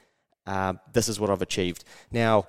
uh, 0.46 0.74
this 0.92 1.08
is 1.08 1.18
what 1.18 1.30
I've 1.30 1.42
achieved. 1.42 1.84
Now, 2.12 2.46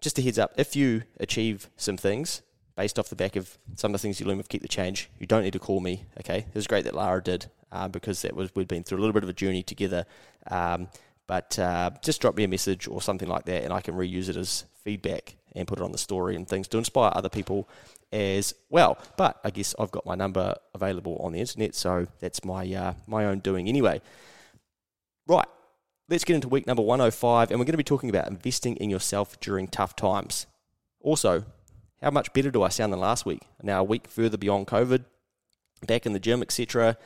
just 0.00 0.18
a 0.18 0.22
heads 0.22 0.38
up 0.38 0.52
if 0.56 0.76
you 0.76 1.02
achieve 1.18 1.68
some 1.76 1.96
things 1.96 2.42
based 2.76 2.98
off 2.98 3.08
the 3.08 3.16
back 3.16 3.36
of 3.36 3.56
some 3.76 3.94
of 3.94 4.00
the 4.00 4.02
things 4.02 4.20
you 4.20 4.26
learn 4.26 4.36
with 4.36 4.48
Keep 4.48 4.62
the 4.62 4.68
Change, 4.68 5.08
you 5.18 5.26
don't 5.26 5.42
need 5.42 5.52
to 5.52 5.58
call 5.58 5.80
me, 5.80 6.04
okay? 6.20 6.38
It 6.38 6.54
was 6.54 6.66
great 6.66 6.84
that 6.84 6.94
Lara 6.94 7.22
did 7.22 7.46
uh, 7.72 7.88
because 7.88 8.22
that 8.22 8.34
was 8.34 8.54
we'd 8.54 8.68
been 8.68 8.82
through 8.82 8.98
a 8.98 9.00
little 9.00 9.12
bit 9.12 9.22
of 9.22 9.28
a 9.28 9.34
journey 9.34 9.62
together. 9.62 10.06
Um, 10.50 10.88
but 11.26 11.58
uh, 11.58 11.90
just 12.02 12.20
drop 12.20 12.36
me 12.36 12.44
a 12.44 12.48
message 12.48 12.86
or 12.86 13.00
something 13.00 13.28
like 13.28 13.44
that, 13.46 13.64
and 13.64 13.72
I 13.72 13.80
can 13.80 13.94
reuse 13.94 14.28
it 14.28 14.36
as 14.36 14.64
feedback 14.82 15.36
and 15.54 15.66
put 15.66 15.78
it 15.78 15.82
on 15.82 15.92
the 15.92 15.98
story 15.98 16.36
and 16.36 16.46
things 16.46 16.68
to 16.68 16.78
inspire 16.78 17.12
other 17.14 17.28
people 17.28 17.68
as 18.14 18.54
well. 18.70 18.96
But 19.16 19.40
I 19.44 19.50
guess 19.50 19.74
I've 19.78 19.90
got 19.90 20.06
my 20.06 20.14
number 20.14 20.54
available 20.72 21.16
on 21.16 21.32
the 21.32 21.40
internet, 21.40 21.74
so 21.74 22.06
that's 22.20 22.44
my 22.44 22.72
uh, 22.72 22.94
my 23.06 23.26
own 23.26 23.40
doing 23.40 23.68
anyway. 23.68 24.00
Right, 25.26 25.48
let's 26.08 26.24
get 26.24 26.34
into 26.34 26.48
week 26.48 26.66
number 26.66 26.82
105, 26.82 27.50
and 27.50 27.58
we're 27.58 27.64
going 27.64 27.72
to 27.72 27.78
be 27.78 27.84
talking 27.84 28.08
about 28.08 28.28
investing 28.28 28.76
in 28.76 28.88
yourself 28.88 29.38
during 29.40 29.66
tough 29.66 29.96
times. 29.96 30.46
Also, 31.00 31.44
how 32.00 32.10
much 32.10 32.32
better 32.32 32.50
do 32.50 32.62
I 32.62 32.68
sound 32.68 32.92
than 32.92 33.00
last 33.00 33.26
week? 33.26 33.42
Now, 33.62 33.80
a 33.80 33.84
week 33.84 34.06
further 34.06 34.38
beyond 34.38 34.68
COVID, 34.68 35.04
back 35.86 36.06
in 36.06 36.12
the 36.12 36.20
gym, 36.20 36.40
etc. 36.40 36.96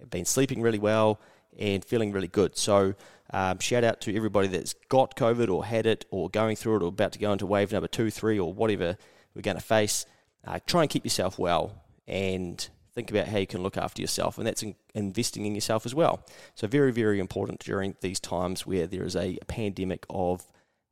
I've 0.00 0.10
been 0.10 0.24
sleeping 0.24 0.60
really 0.60 0.78
well 0.78 1.20
and 1.58 1.84
feeling 1.84 2.12
really 2.12 2.28
good. 2.28 2.56
So, 2.56 2.94
um, 3.30 3.58
shout 3.58 3.84
out 3.84 4.00
to 4.02 4.16
everybody 4.16 4.48
that's 4.48 4.74
got 4.88 5.16
COVID 5.16 5.48
or 5.48 5.64
had 5.64 5.86
it 5.86 6.04
or 6.10 6.28
going 6.28 6.56
through 6.56 6.76
it 6.76 6.82
or 6.82 6.88
about 6.88 7.12
to 7.12 7.18
go 7.18 7.32
into 7.32 7.46
wave 7.46 7.72
number 7.72 7.88
two, 7.88 8.10
three, 8.10 8.38
or 8.38 8.52
whatever 8.52 8.96
we're 9.34 9.42
going 9.42 9.56
to 9.56 9.62
face. 9.62 10.04
Uh, 10.48 10.58
try 10.66 10.80
and 10.80 10.88
keep 10.88 11.04
yourself 11.04 11.38
well 11.38 11.82
and 12.06 12.70
think 12.94 13.10
about 13.10 13.28
how 13.28 13.36
you 13.36 13.46
can 13.46 13.62
look 13.62 13.76
after 13.76 14.00
yourself, 14.00 14.38
and 14.38 14.46
that's 14.46 14.62
in 14.62 14.74
investing 14.94 15.44
in 15.44 15.54
yourself 15.54 15.84
as 15.84 15.94
well. 15.94 16.24
So, 16.54 16.66
very, 16.66 16.90
very 16.90 17.20
important 17.20 17.60
during 17.60 17.96
these 18.00 18.18
times 18.18 18.66
where 18.66 18.86
there 18.86 19.04
is 19.04 19.14
a 19.14 19.38
pandemic 19.46 20.06
of 20.08 20.46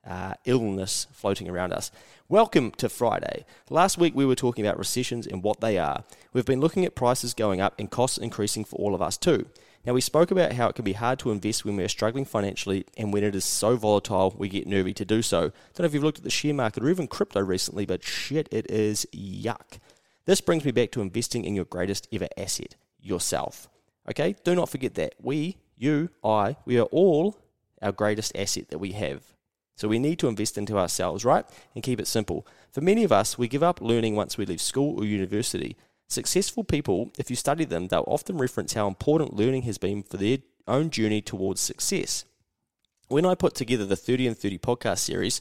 uh, 0.07 0.35
illness 0.45 1.07
floating 1.11 1.49
around 1.49 1.73
us. 1.73 1.91
Welcome 2.29 2.71
to 2.73 2.91
Friday. 2.91 3.47
Last 3.71 3.97
week 3.97 4.15
we 4.15 4.27
were 4.27 4.35
talking 4.35 4.67
about 4.67 4.79
recessions 4.79 5.27
and 5.27 5.43
what 5.43 5.63
they 5.63 5.79
are. 5.79 6.05
We've 6.35 6.45
been 6.45 6.61
looking 6.61 6.85
at 6.85 6.95
prices 6.95 7.33
going 7.33 7.63
up 7.63 7.77
and 7.79 7.91
costs 7.91 8.19
increasing 8.19 8.63
for 8.67 8.77
all 8.77 8.95
of 8.95 9.01
us 9.01 9.17
too. 9.17 9.47
Now, 9.87 9.93
we 9.93 10.01
spoke 10.01 10.33
about 10.33 10.53
how 10.55 10.69
it 10.69 10.75
can 10.75 10.85
be 10.85 10.95
hard 10.95 11.21
to 11.21 11.31
invest 11.31 11.65
when 11.65 11.77
we're 11.77 11.89
struggling 11.89 12.25
financially 12.25 12.87
and 12.97 13.13
when 13.13 13.23
it 13.23 13.37
is 13.37 13.45
so 13.45 13.77
volatile, 13.77 14.35
we 14.37 14.49
get 14.49 14.67
nervy 14.67 14.93
to 14.95 15.05
do 15.05 15.23
so. 15.23 15.43
Don't 15.43 15.79
know 15.79 15.85
if 15.85 15.95
you've 15.95 16.03
looked 16.03 16.19
at 16.19 16.25
the 16.25 16.31
share 16.31 16.53
market 16.53 16.83
or 16.83 16.91
even 16.91 17.07
crypto 17.07 17.41
recently, 17.41 17.87
but 17.87 18.03
shit, 18.03 18.49
it 18.51 18.69
is 18.69 19.07
yuck. 19.15 19.79
This 20.25 20.41
brings 20.41 20.65
me 20.65 20.73
back 20.73 20.91
to 20.91 21.01
investing 21.01 21.45
in 21.45 21.55
your 21.55 21.67
greatest 21.67 22.09
ever 22.13 22.27
asset, 22.37 22.75
yourself. 23.01 23.69
Okay, 24.11 24.35
do 24.43 24.57
not 24.57 24.69
forget 24.69 24.95
that. 24.95 25.15
We, 25.23 25.57
you, 25.77 26.11
I, 26.25 26.57
we 26.65 26.81
are 26.81 26.87
all 26.87 27.39
our 27.81 27.93
greatest 27.93 28.37
asset 28.37 28.71
that 28.71 28.79
we 28.79 28.91
have. 28.93 29.23
So 29.77 29.87
we 29.87 30.01
need 30.01 30.19
to 30.19 30.29
invest 30.29 30.59
into 30.59 30.79
ourselves, 30.79 31.25
right? 31.25 31.45
And 31.77 31.85
keep 31.85 32.01
it 32.01 32.09
simple. 32.09 32.45
For 32.73 32.81
many 32.81 33.05
of 33.05 33.13
us, 33.13 33.39
we 33.39 33.47
give 33.47 33.63
up 33.63 33.81
learning 33.81 34.17
once 34.17 34.37
we 34.37 34.47
leave 34.47 34.61
school 34.61 34.99
or 34.99 35.05
university. 35.05 35.77
Successful 36.09 36.63
people, 36.63 37.11
if 37.19 37.31
you 37.31 37.37
study 37.37 37.65
them, 37.65 37.89
they'll 37.89 38.05
often 38.07 38.39
reference 38.39 38.75
how 38.75 38.87
important 38.87 39.35
learning 39.35 39.63
has 39.63 39.77
been 39.77 40.03
for 40.03 40.17
their 40.17 40.39
own 40.69 40.91
journey 40.91 41.21
towards 41.21 41.61
success. 41.61 42.25
When 43.09 43.27
I 43.27 43.35
put 43.35 43.55
together 43.55 43.85
the 43.85 43.97
30 43.97 44.29
in 44.29 44.35
30 44.35 44.59
podcast 44.59 44.99
series, 44.99 45.41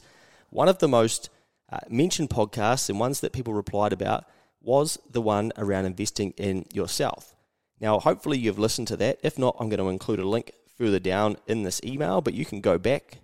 one 0.50 0.68
of 0.68 0.78
the 0.78 0.88
most 0.88 1.30
uh, 1.70 1.78
mentioned 1.88 2.30
podcasts 2.30 2.88
and 2.88 2.98
ones 2.98 3.20
that 3.20 3.32
people 3.32 3.54
replied 3.54 3.92
about 3.92 4.24
was 4.60 4.98
the 5.10 5.20
one 5.20 5.52
around 5.56 5.84
investing 5.84 6.32
in 6.36 6.64
yourself. 6.72 7.34
Now, 7.80 7.98
hopefully, 8.00 8.38
you've 8.38 8.58
listened 8.58 8.88
to 8.88 8.96
that. 8.96 9.18
If 9.22 9.38
not, 9.38 9.56
I'm 9.60 9.68
going 9.68 9.80
to 9.80 9.88
include 9.88 10.18
a 10.18 10.28
link 10.28 10.52
further 10.76 10.98
down 10.98 11.36
in 11.46 11.62
this 11.62 11.80
email, 11.84 12.20
but 12.20 12.34
you 12.34 12.44
can 12.44 12.60
go 12.60 12.78
back 12.78 13.18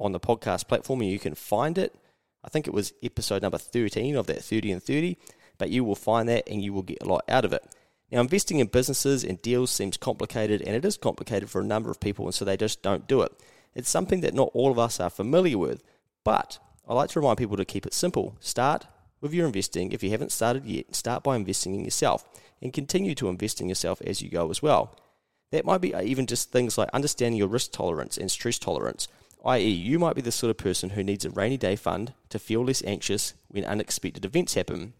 on 0.00 0.12
the 0.12 0.20
podcast 0.20 0.68
platform 0.68 1.00
and 1.00 1.10
you 1.10 1.18
can 1.18 1.34
find 1.34 1.78
it. 1.78 1.94
I 2.44 2.48
think 2.48 2.66
it 2.66 2.74
was 2.74 2.92
episode 3.02 3.42
number 3.42 3.58
13 3.58 4.16
of 4.16 4.26
that 4.26 4.42
30 4.42 4.72
in 4.72 4.80
30 4.80 5.16
but 5.58 5.70
you 5.70 5.84
will 5.84 5.94
find 5.94 6.28
that 6.28 6.48
and 6.48 6.62
you 6.62 6.72
will 6.72 6.82
get 6.82 7.02
a 7.02 7.06
lot 7.06 7.24
out 7.28 7.44
of 7.44 7.52
it. 7.52 7.64
Now, 8.10 8.20
investing 8.20 8.58
in 8.58 8.68
businesses 8.68 9.22
and 9.22 9.42
deals 9.42 9.70
seems 9.70 9.98
complicated, 9.98 10.62
and 10.62 10.74
it 10.74 10.84
is 10.84 10.96
complicated 10.96 11.50
for 11.50 11.60
a 11.60 11.64
number 11.64 11.90
of 11.90 12.00
people, 12.00 12.24
and 12.24 12.34
so 12.34 12.44
they 12.44 12.56
just 12.56 12.82
don't 12.82 13.06
do 13.06 13.20
it. 13.20 13.32
It's 13.74 13.90
something 13.90 14.22
that 14.22 14.34
not 14.34 14.50
all 14.54 14.70
of 14.70 14.78
us 14.78 14.98
are 14.98 15.10
familiar 15.10 15.58
with, 15.58 15.82
but 16.24 16.58
I 16.88 16.94
like 16.94 17.10
to 17.10 17.20
remind 17.20 17.36
people 17.36 17.58
to 17.58 17.66
keep 17.66 17.84
it 17.84 17.92
simple. 17.92 18.36
Start 18.40 18.86
with 19.20 19.34
your 19.34 19.46
investing. 19.46 19.92
If 19.92 20.02
you 20.02 20.10
haven't 20.10 20.32
started 20.32 20.64
yet, 20.64 20.94
start 20.94 21.22
by 21.22 21.36
investing 21.36 21.74
in 21.74 21.84
yourself 21.84 22.24
and 22.62 22.72
continue 22.72 23.14
to 23.16 23.28
invest 23.28 23.60
in 23.60 23.68
yourself 23.68 24.00
as 24.02 24.22
you 24.22 24.30
go 24.30 24.50
as 24.50 24.62
well. 24.62 24.96
That 25.50 25.64
might 25.64 25.80
be 25.80 25.94
even 25.94 26.26
just 26.26 26.50
things 26.50 26.78
like 26.78 26.88
understanding 26.92 27.38
your 27.38 27.48
risk 27.48 27.72
tolerance 27.72 28.16
and 28.16 28.30
stress 28.30 28.58
tolerance, 28.58 29.08
i.e., 29.44 29.68
you 29.68 29.98
might 29.98 30.16
be 30.16 30.22
the 30.22 30.32
sort 30.32 30.50
of 30.50 30.58
person 30.58 30.90
who 30.90 31.04
needs 31.04 31.24
a 31.24 31.30
rainy 31.30 31.56
day 31.56 31.76
fund 31.76 32.14
to 32.30 32.38
feel 32.38 32.64
less 32.64 32.82
anxious 32.84 33.34
when 33.48 33.64
unexpected 33.64 34.24
events 34.24 34.54
happen. 34.54 34.94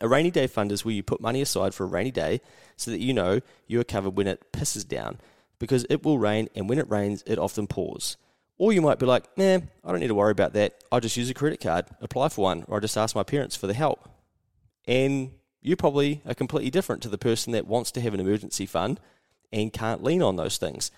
A 0.00 0.08
rainy 0.08 0.30
day 0.30 0.46
fund 0.46 0.72
is 0.72 0.84
where 0.84 0.94
you 0.94 1.02
put 1.02 1.20
money 1.20 1.42
aside 1.42 1.74
for 1.74 1.84
a 1.84 1.88
rainy 1.88 2.10
day 2.10 2.40
so 2.76 2.90
that 2.90 3.00
you 3.00 3.12
know 3.12 3.40
you 3.66 3.80
are 3.80 3.84
covered 3.84 4.16
when 4.16 4.26
it 4.26 4.52
pisses 4.52 4.86
down 4.86 5.18
because 5.58 5.86
it 5.90 6.04
will 6.04 6.18
rain 6.18 6.48
and 6.54 6.68
when 6.68 6.78
it 6.78 6.90
rains, 6.90 7.22
it 7.26 7.38
often 7.38 7.66
pours. 7.66 8.16
Or 8.56 8.72
you 8.72 8.80
might 8.80 8.98
be 8.98 9.06
like, 9.06 9.26
nah, 9.36 9.58
I 9.84 9.90
don't 9.90 10.00
need 10.00 10.08
to 10.08 10.14
worry 10.14 10.32
about 10.32 10.54
that. 10.54 10.82
I'll 10.90 11.00
just 11.00 11.16
use 11.16 11.30
a 11.30 11.34
credit 11.34 11.60
card, 11.60 11.86
apply 12.00 12.30
for 12.30 12.42
one, 12.42 12.64
or 12.68 12.78
I 12.78 12.80
just 12.80 12.96
ask 12.96 13.14
my 13.14 13.22
parents 13.22 13.56
for 13.56 13.66
the 13.66 13.74
help. 13.74 14.08
And 14.86 15.32
you 15.60 15.76
probably 15.76 16.22
are 16.26 16.34
completely 16.34 16.70
different 16.70 17.02
to 17.02 17.08
the 17.08 17.18
person 17.18 17.52
that 17.52 17.66
wants 17.66 17.90
to 17.92 18.00
have 18.00 18.14
an 18.14 18.20
emergency 18.20 18.66
fund 18.66 19.00
and 19.52 19.72
can't 19.72 20.02
lean 20.02 20.22
on 20.22 20.36
those 20.36 20.56
things. 20.56 20.90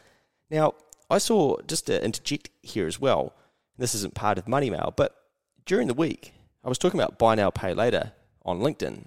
Now, 0.50 0.74
I 1.10 1.18
saw, 1.18 1.56
just 1.66 1.86
to 1.86 2.04
interject 2.04 2.50
here 2.62 2.86
as 2.86 3.00
well, 3.00 3.34
this 3.78 3.94
isn't 3.94 4.14
part 4.14 4.38
of 4.38 4.48
Money 4.48 4.70
Mail, 4.70 4.92
but 4.96 5.16
during 5.66 5.88
the 5.88 5.94
week, 5.94 6.34
I 6.64 6.68
was 6.68 6.78
talking 6.78 7.00
about 7.00 7.18
buy 7.18 7.34
now, 7.34 7.50
pay 7.50 7.74
later 7.74 8.12
on 8.44 8.60
LinkedIn. 8.60 9.04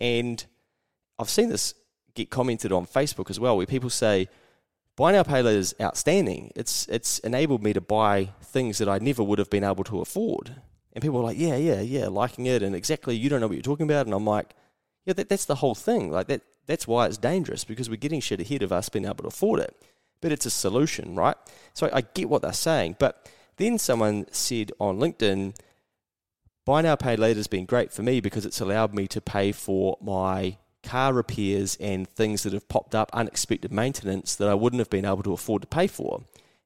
And 0.00 0.44
I've 1.18 1.30
seen 1.30 1.48
this 1.48 1.74
get 2.14 2.30
commented 2.30 2.72
on 2.72 2.86
Facebook 2.86 3.30
as 3.30 3.40
well, 3.40 3.56
where 3.56 3.66
people 3.66 3.90
say, 3.90 4.28
Buy 4.96 5.10
now, 5.10 5.24
pay 5.24 5.42
later 5.42 5.58
is 5.58 5.74
outstanding. 5.80 6.52
It's, 6.54 6.86
it's 6.86 7.18
enabled 7.20 7.64
me 7.64 7.72
to 7.72 7.80
buy 7.80 8.30
things 8.42 8.78
that 8.78 8.88
I 8.88 8.98
never 8.98 9.24
would 9.24 9.40
have 9.40 9.50
been 9.50 9.64
able 9.64 9.82
to 9.84 10.00
afford. 10.00 10.54
And 10.92 11.02
people 11.02 11.18
are 11.18 11.24
like, 11.24 11.38
yeah, 11.38 11.56
yeah, 11.56 11.80
yeah, 11.80 12.06
liking 12.06 12.46
it. 12.46 12.62
And 12.62 12.76
exactly, 12.76 13.16
you 13.16 13.28
don't 13.28 13.40
know 13.40 13.48
what 13.48 13.54
you're 13.54 13.62
talking 13.62 13.86
about. 13.86 14.06
And 14.06 14.14
I'm 14.14 14.24
like, 14.24 14.54
yeah, 15.04 15.12
that, 15.14 15.28
that's 15.28 15.46
the 15.46 15.56
whole 15.56 15.74
thing. 15.74 16.12
Like 16.12 16.28
that, 16.28 16.42
that's 16.66 16.86
why 16.86 17.06
it's 17.06 17.18
dangerous 17.18 17.64
because 17.64 17.90
we're 17.90 17.96
getting 17.96 18.20
shit 18.20 18.40
ahead 18.40 18.62
of 18.62 18.70
us 18.70 18.88
being 18.88 19.04
able 19.04 19.16
to 19.16 19.26
afford 19.26 19.58
it. 19.60 19.76
But 20.20 20.30
it's 20.30 20.46
a 20.46 20.50
solution, 20.50 21.16
right? 21.16 21.36
So 21.74 21.90
I 21.92 22.02
get 22.02 22.30
what 22.30 22.42
they're 22.42 22.52
saying. 22.52 22.96
But 23.00 23.28
then 23.56 23.78
someone 23.78 24.26
said 24.30 24.70
on 24.78 24.98
LinkedIn, 24.98 25.56
Buy 26.64 26.80
now, 26.80 26.96
pay 26.96 27.16
later 27.16 27.38
has 27.38 27.46
been 27.46 27.66
great 27.66 27.92
for 27.92 28.02
me 28.02 28.20
because 28.20 28.46
it's 28.46 28.60
allowed 28.60 28.94
me 28.94 29.06
to 29.08 29.20
pay 29.20 29.52
for 29.52 29.98
my 30.00 30.56
car 30.82 31.12
repairs 31.12 31.76
and 31.80 32.08
things 32.08 32.42
that 32.42 32.52
have 32.52 32.68
popped 32.68 32.94
up, 32.94 33.10
unexpected 33.12 33.72
maintenance 33.72 34.34
that 34.36 34.48
I 34.48 34.54
wouldn't 34.54 34.80
have 34.80 34.90
been 34.90 35.04
able 35.04 35.22
to 35.24 35.32
afford 35.32 35.62
to 35.62 35.68
pay 35.68 35.86
for. 35.86 36.22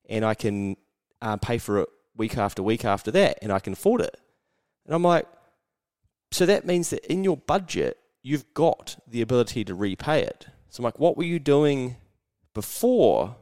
And 0.08 0.24
I 0.24 0.34
can 0.34 0.76
um, 1.20 1.38
pay 1.40 1.58
for 1.58 1.80
it 1.80 1.88
week 2.16 2.36
after 2.38 2.62
week 2.62 2.84
after 2.84 3.10
that, 3.12 3.38
and 3.42 3.52
I 3.52 3.58
can 3.58 3.72
afford 3.72 4.00
it. 4.00 4.20
And 4.86 4.94
I'm 4.94 5.02
like, 5.02 5.26
so 6.30 6.46
that 6.46 6.66
means 6.66 6.90
that 6.90 7.04
in 7.10 7.24
your 7.24 7.36
budget, 7.36 7.98
you've 8.22 8.52
got 8.54 8.96
the 9.06 9.22
ability 9.22 9.64
to 9.64 9.74
repay 9.74 10.22
it. 10.22 10.46
So 10.68 10.80
I'm 10.80 10.84
like, 10.84 10.98
what 10.98 11.16
were 11.16 11.24
you 11.24 11.38
doing 11.38 11.96
before 12.54 13.36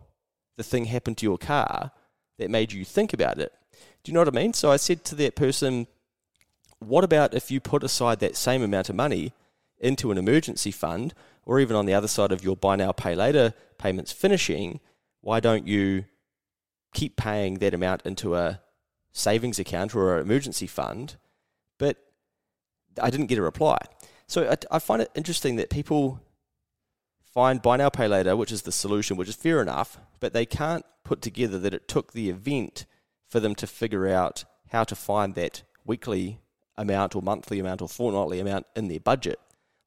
the 0.56 0.62
thing 0.62 0.86
happened 0.86 1.18
to 1.18 1.26
your 1.26 1.38
car 1.38 1.90
that 2.38 2.50
made 2.50 2.72
you 2.72 2.84
think 2.84 3.12
about 3.12 3.38
it? 3.38 3.52
Do 4.04 4.10
you 4.10 4.14
know 4.14 4.20
what 4.20 4.28
I 4.28 4.30
mean? 4.30 4.52
So 4.52 4.70
I 4.70 4.76
said 4.76 5.04
to 5.06 5.14
that 5.16 5.34
person, 5.34 5.86
what 6.78 7.04
about 7.04 7.34
if 7.34 7.50
you 7.50 7.60
put 7.60 7.82
aside 7.82 8.20
that 8.20 8.36
same 8.36 8.62
amount 8.62 8.88
of 8.88 8.96
money 8.96 9.32
into 9.78 10.10
an 10.10 10.18
emergency 10.18 10.70
fund, 10.70 11.14
or 11.44 11.60
even 11.60 11.76
on 11.76 11.86
the 11.86 11.94
other 11.94 12.08
side 12.08 12.32
of 12.32 12.42
your 12.44 12.56
buy 12.56 12.76
now, 12.76 12.92
pay 12.92 13.14
later 13.14 13.54
payments 13.78 14.12
finishing? 14.12 14.80
Why 15.20 15.40
don't 15.40 15.66
you 15.66 16.04
keep 16.92 17.16
paying 17.16 17.54
that 17.58 17.74
amount 17.74 18.02
into 18.04 18.34
a 18.34 18.60
savings 19.12 19.58
account 19.58 19.94
or 19.94 20.16
an 20.16 20.22
emergency 20.22 20.66
fund? 20.66 21.16
But 21.78 21.96
I 23.00 23.10
didn't 23.10 23.26
get 23.26 23.38
a 23.38 23.42
reply. 23.42 23.78
So 24.26 24.50
I, 24.50 24.76
I 24.76 24.78
find 24.78 25.02
it 25.02 25.10
interesting 25.14 25.56
that 25.56 25.70
people 25.70 26.20
find 27.22 27.60
buy 27.60 27.76
now, 27.76 27.90
pay 27.90 28.08
later, 28.08 28.36
which 28.36 28.50
is 28.50 28.62
the 28.62 28.72
solution, 28.72 29.16
which 29.16 29.28
is 29.28 29.36
fair 29.36 29.60
enough, 29.60 29.98
but 30.20 30.32
they 30.32 30.46
can't 30.46 30.84
put 31.04 31.20
together 31.20 31.58
that 31.58 31.74
it 31.74 31.86
took 31.86 32.12
the 32.12 32.30
event 32.30 32.86
for 33.28 33.40
them 33.40 33.54
to 33.54 33.66
figure 33.66 34.08
out 34.08 34.44
how 34.70 34.84
to 34.84 34.96
find 34.96 35.34
that 35.34 35.62
weekly 35.84 36.40
amount 36.78 37.16
or 37.16 37.22
monthly 37.22 37.58
amount 37.58 37.82
or 37.82 37.88
fortnightly 37.88 38.40
amount 38.40 38.66
in 38.74 38.88
their 38.88 39.00
budget. 39.00 39.40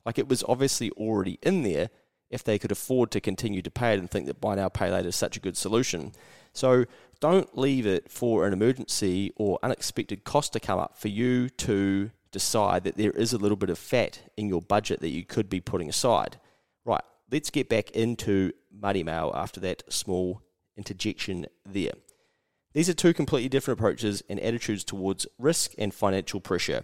Like 0.06 0.18
it 0.18 0.28
was 0.28 0.44
obviously 0.48 0.92
already 0.92 1.40
in 1.42 1.64
there 1.64 1.90
if 2.30 2.44
they 2.44 2.60
could 2.60 2.72
afford 2.72 3.12
to 3.12 3.20
continue 3.20 3.62
to 3.62 3.72
pay 3.72 3.94
it 3.94 4.00
and 4.00 4.10
think 4.10 4.28
that 4.28 4.40
buy 4.40 4.56
now, 4.56 4.70
pay 4.70 4.92
later 4.92 5.10
is 5.10 5.16
such 5.16 5.36
a 5.36 5.40
good 5.40 5.58
solution. 5.58 6.12
So 6.54 6.86
don't 7.20 7.58
leave 7.58 7.86
it 7.86 8.12
for 8.12 8.46
an 8.46 8.54
emergency 8.54 9.34
or 9.36 9.60
unexpected 9.64 10.24
cost 10.24 10.54
to 10.54 10.60
come 10.60 10.80
up 10.80 10.98
for 10.98 11.08
you 11.08 11.50
to 11.50 12.12
decide 12.32 12.84
that 12.84 12.98
there 12.98 13.12
is 13.12 13.34
a 13.34 13.38
little 13.38 13.58
bit 13.58 13.70
of 13.70 13.80
fat 13.80 14.22
in 14.38 14.48
your 14.48 14.62
budget 14.62 15.00
that 15.02 15.10
you 15.10 15.26
could 15.26 15.50
be 15.50 15.60
putting 15.60 15.90
aside. 15.90 16.38
Right, 16.86 17.02
let's 17.32 17.50
get 17.50 17.68
back 17.68 17.92
into 17.92 18.52
Money 18.72 19.04
Mail 19.04 19.32
after 19.36 19.60
that 19.62 19.84
small 19.92 20.42
interjection 20.78 21.48
there. 21.66 21.94
These 22.74 22.90
are 22.90 22.94
two 22.94 23.14
completely 23.14 23.50
different 23.50 23.80
approaches 23.80 24.22
and 24.30 24.40
attitudes 24.40 24.84
towards 24.84 25.26
risk 25.38 25.74
and 25.78 25.94
financial 25.94 26.40
pressure. 26.40 26.84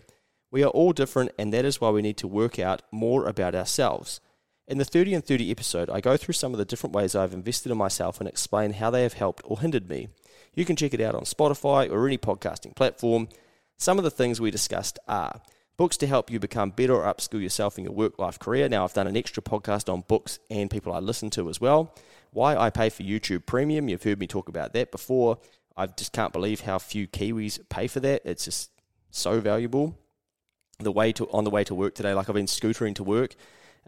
We 0.52 0.64
are 0.64 0.70
all 0.70 0.94
different, 0.94 1.32
and 1.38 1.54
that 1.54 1.66
is 1.66 1.80
why 1.80 1.90
we 1.90 2.02
need 2.02 2.18
to 2.18 2.28
work 2.28 2.58
out 2.58 2.82
more 2.92 3.28
about 3.28 3.56
ourselves. 3.56 4.20
In 4.68 4.80
the 4.80 4.86
30 4.86 5.14
in 5.14 5.22
30 5.22 5.52
episode, 5.52 5.90
I 5.92 6.02
go 6.02 6.18
through 6.18 6.34
some 6.34 6.54
of 6.54 6.58
the 6.58 6.66
different 6.66 6.96
ways 6.96 7.14
I've 7.14 7.34
invested 7.34 7.72
in 7.72 7.78
myself 7.78 8.20
and 8.20 8.28
explain 8.28 8.74
how 8.74 8.90
they 8.90 9.04
have 9.04 9.14
helped 9.14 9.44
or 9.46 9.60
hindered 9.60 9.88
me. 9.88 10.08
You 10.56 10.66
can 10.66 10.76
check 10.76 10.96
it 10.96 11.02
out 11.02 11.14
on 11.14 11.24
Spotify 11.24 11.92
or 11.92 12.08
any 12.08 12.18
podcasting 12.18 12.76
platform. 12.76 13.30
Some 13.78 14.00
of 14.00 14.04
the 14.04 14.12
things 14.12 14.42
we 14.42 14.50
discussed 14.50 14.98
are 15.08 15.42
books 15.78 15.98
to 15.98 16.08
help 16.08 16.32
you 16.32 16.40
become 16.40 16.72
better 16.72 16.96
or 16.96 17.04
upskill 17.04 17.42
yourself 17.42 17.78
in 17.78 17.84
your 17.84 17.94
work 17.94 18.18
life 18.18 18.40
career. 18.40 18.68
Now, 18.68 18.86
I've 18.86 18.94
done 18.94 19.08
an 19.08 19.18
extra 19.18 19.44
podcast 19.44 19.92
on 19.92 20.04
books 20.08 20.40
and 20.50 20.72
people 20.72 20.94
I 20.94 21.00
listen 21.00 21.30
to 21.32 21.48
as 21.50 21.62
well. 21.62 21.94
Why 22.32 22.56
I 22.56 22.70
pay 22.70 22.90
for 22.90 23.04
YouTube 23.04 23.46
Premium, 23.46 23.88
you've 23.88 24.04
heard 24.04 24.20
me 24.20 24.26
talk 24.28 24.50
about 24.50 24.74
that 24.74 24.92
before. 24.92 25.38
I 25.78 25.88
just 25.88 26.14
can't 26.14 26.32
believe 26.32 26.62
how 26.62 26.80
few 26.80 27.08
Kiwis 27.08 27.60
pay 27.70 27.88
for 27.88 28.00
that. 28.00 28.22
It's 28.26 28.46
just 28.46 28.72
so 29.12 29.40
valuable. 29.40 29.98
The 30.80 30.92
way 30.92 31.14
to 31.14 31.30
on 31.32 31.44
the 31.44 31.50
way 31.50 31.64
to 31.66 31.76
work 31.76 31.96
today, 31.96 32.14
like 32.14 32.28
I've 32.28 32.36
been 32.36 32.48
scootering 32.48 32.96
to 32.96 33.04
work, 33.04 33.36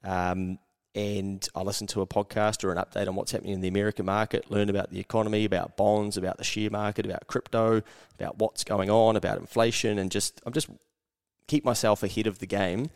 um, 0.03 0.57
and 0.95 1.47
I 1.53 1.61
listen 1.61 1.85
to 1.87 2.01
a 2.01 2.07
podcast 2.07 2.63
or 2.63 2.71
an 2.71 2.77
update 2.77 3.07
on 3.07 3.15
what's 3.15 3.31
happening 3.31 3.53
in 3.53 3.61
the 3.61 3.67
American 3.67 4.05
market, 4.05 4.49
learn 4.49 4.69
about 4.69 4.89
the 4.89 4.99
economy, 4.99 5.43
about 5.43 5.75
bonds, 5.75 6.15
about 6.15 6.37
the 6.37 6.43
share 6.45 6.69
market, 6.69 7.05
about 7.05 7.27
crypto, 7.27 7.81
about 8.15 8.39
what's 8.39 8.63
going 8.63 8.89
on, 8.89 9.15
about 9.17 9.37
inflation, 9.37 9.99
and 9.99 10.11
just 10.11 10.41
I'm 10.45 10.53
just 10.53 10.69
keep 11.47 11.65
myself 11.65 12.03
ahead 12.03 12.25
of 12.25 12.39
the 12.39 12.47
game. 12.47 12.89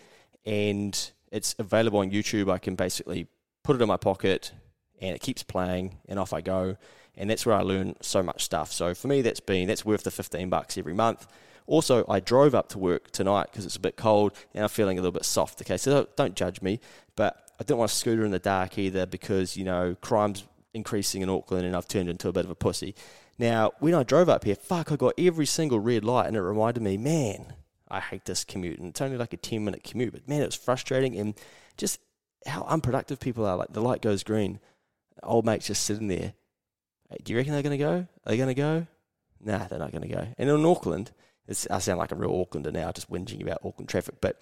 And 0.46 1.12
it's 1.32 1.54
available 1.60 2.00
on 2.00 2.12
YouTube. 2.12 2.52
I 2.52 2.58
can 2.58 2.76
basically 2.76 3.28
put 3.64 3.76
it 3.76 3.82
in 3.82 3.88
my 3.88 3.98
pocket, 3.98 4.54
and 5.02 5.14
it 5.14 5.22
keeps 5.22 5.44
playing, 5.44 5.98
and 6.08 6.18
off 6.18 6.34
I 6.34 6.42
go 6.42 6.78
and 7.16 7.30
that's 7.30 7.46
where 7.46 7.56
I 7.56 7.62
learn 7.62 7.96
so 8.02 8.24
much 8.24 8.44
stuff. 8.44 8.72
So 8.72 8.94
for 8.94 9.08
me, 9.08 9.22
that's 9.22 9.40
been 9.40 9.68
that's 9.68 9.86
worth 9.86 10.04
the 10.04 10.12
fifteen 10.12 10.50
bucks 10.50 10.78
every 10.78 10.94
month. 10.94 11.28
Also, 11.68 12.06
I 12.10 12.20
drove 12.20 12.56
up 12.56 12.70
to 12.70 12.80
work 12.80 13.12
tonight 13.12 13.48
because 13.52 13.66
it's 13.66 13.76
a 13.76 13.80
bit 13.80 13.96
cold 13.96 14.34
and 14.54 14.64
I'm 14.64 14.70
feeling 14.70 14.98
a 14.98 15.02
little 15.02 15.12
bit 15.12 15.26
soft. 15.26 15.62
Okay, 15.62 15.78
so 15.78 16.08
don't 16.16 16.36
judge 16.36 16.62
me, 16.62 16.80
but 17.16 17.52
I 17.60 17.64
didn't 17.64 17.78
want 17.78 17.92
to 17.92 17.98
scooter 17.98 18.26
in 18.26 18.32
the 18.32 18.40
dark 18.40 18.78
either 18.78 19.06
because 19.06 19.56
you 19.56 19.64
know 19.64 19.96
crime's 20.02 20.44
increasing 20.74 21.22
in 21.22 21.30
Auckland 21.30 21.66
and 21.66 21.76
I've 21.76 21.88
turned 21.88 22.10
into 22.10 22.30
a 22.30 22.34
bit 22.34 22.46
of 22.46 22.52
a 22.52 22.56
pussy. 22.56 22.96
Now, 23.38 23.72
when 23.80 23.94
I 23.94 24.04
drove 24.04 24.30
up 24.30 24.44
here, 24.44 24.56
fuck, 24.56 24.92
I 24.92 24.96
got 24.96 25.14
every 25.18 25.46
single 25.46 25.80
red 25.80 26.04
light 26.04 26.28
and 26.28 26.36
it 26.36 26.42
reminded 26.42 26.84
me, 26.84 26.98
man, 26.98 27.54
I 27.90 28.00
hate 28.00 28.26
this 28.26 28.44
commute. 28.44 28.80
And 28.80 28.90
it's 28.90 29.02
only 29.02 29.18
like 29.18 29.34
a 29.34 29.38
10 29.38 29.64
minute 29.64 29.84
commute, 29.84 30.14
but 30.14 30.28
man, 30.28 30.42
it 30.42 30.46
was 30.46 30.56
frustrating 30.56 31.18
and 31.18 31.36
just 31.78 32.00
how 32.46 32.64
unproductive 32.64 33.20
people 33.20 33.46
are. 33.46 33.58
Like 33.58 33.74
the 33.74 33.82
light 33.82 34.02
goes 34.02 34.24
green, 34.24 34.60
old 35.24 35.46
mate's 35.46 35.68
just 35.68 35.84
sitting 35.84 36.08
there 36.08 36.34
do 37.24 37.34
you 37.34 37.38
reckon 37.38 37.54
they're 37.54 37.64
going 37.64 37.78
to 37.78 37.84
go? 37.84 37.94
Are 37.94 38.08
they 38.26 38.38
going 38.38 38.48
to 38.48 38.54
go? 38.54 38.88
Nah, 39.44 39.68
they're 39.68 39.80
not 39.80 39.92
going 39.92 40.08
to 40.08 40.14
go. 40.14 40.28
And 40.38 40.50
in 40.50 40.66
Auckland, 40.66 41.12
I 41.50 41.80
sound 41.80 42.00
like 42.00 42.12
a 42.12 42.16
real 42.16 42.32
Aucklander 42.32 42.72
now, 42.72 42.92
just 42.92 43.12
whinging 43.12 43.42
about 43.42 43.60
Auckland 43.66 43.90
traffic. 43.90 44.16
But 44.22 44.42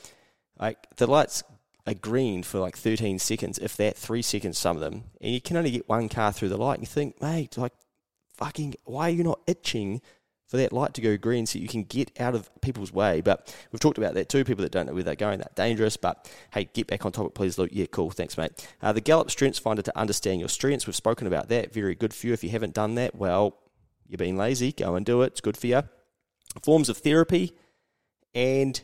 like 0.60 0.78
the 0.98 1.08
lights 1.08 1.44
are 1.88 1.94
green 1.94 2.44
for 2.44 2.60
like 2.60 2.78
13 2.78 3.20
seconds, 3.20 3.58
if 3.60 3.78
that, 3.78 3.98
three 3.98 4.22
seconds, 4.22 4.58
some 4.58 4.76
of 4.76 4.82
them, 4.82 5.06
and 5.22 5.34
you 5.34 5.42
can 5.42 5.58
only 5.58 5.72
get 5.72 5.90
one 5.90 6.10
car 6.10 6.32
through 6.32 6.50
the 6.50 6.58
light. 6.58 6.76
And 6.76 6.84
you 6.84 6.88
think, 6.88 7.22
mate, 7.22 7.58
like, 7.58 7.74
fucking, 8.36 8.76
why 8.84 9.08
are 9.08 9.14
you 9.14 9.24
not 9.24 9.42
itching 9.48 10.02
for 10.50 10.58
that 10.58 10.74
light 10.74 10.96
to 10.96 11.02
go 11.02 11.16
green 11.16 11.46
so 11.46 11.60
you 11.60 11.68
can 11.68 11.84
get 11.84 12.12
out 12.20 12.34
of 12.34 12.50
people's 12.62 12.92
way. 12.92 13.22
But 13.22 13.56
we've 13.72 13.80
talked 13.80 14.00
about 14.00 14.16
that 14.16 14.30
too. 14.30 14.44
People 14.44 14.64
that 14.64 14.72
don't 14.72 14.88
know 14.88 14.94
where 14.94 15.04
they're 15.04 15.16
going, 15.16 15.40
that 15.40 15.56
dangerous. 15.56 15.96
But 15.96 16.30
hey, 16.52 16.70
get 16.74 16.88
back 16.88 17.06
on 17.06 17.12
topic, 17.12 17.36
please, 17.36 17.58
Luke. 17.58 17.70
Yeah, 17.72 17.86
cool. 17.86 18.10
Thanks, 18.10 18.38
mate. 18.38 18.68
Uh, 18.82 18.92
the 18.92 19.00
Gallup 19.00 19.30
Strengths 19.30 19.60
Finder 19.60 19.84
to 19.84 19.98
understand 19.98 20.40
your 20.40 20.50
strengths. 20.50 20.88
We've 20.88 20.96
spoken 20.96 21.28
about 21.28 21.50
that. 21.50 21.72
Very 21.72 21.94
good 21.94 22.14
for 22.14 22.28
you. 22.28 22.34
If 22.34 22.44
you 22.44 22.50
haven't 22.50 22.74
done 22.74 22.96
that, 22.96 23.16
well, 23.16 23.58
you're 24.08 24.18
being 24.18 24.38
lazy. 24.38 24.72
Go 24.72 24.96
and 24.96 25.06
do 25.06 25.22
it. 25.22 25.28
It's 25.28 25.42
good 25.42 25.56
for 25.56 25.68
you. 25.68 25.84
Forms 26.64 26.90
of 26.90 26.98
therapy 26.98 27.56
and 28.34 28.82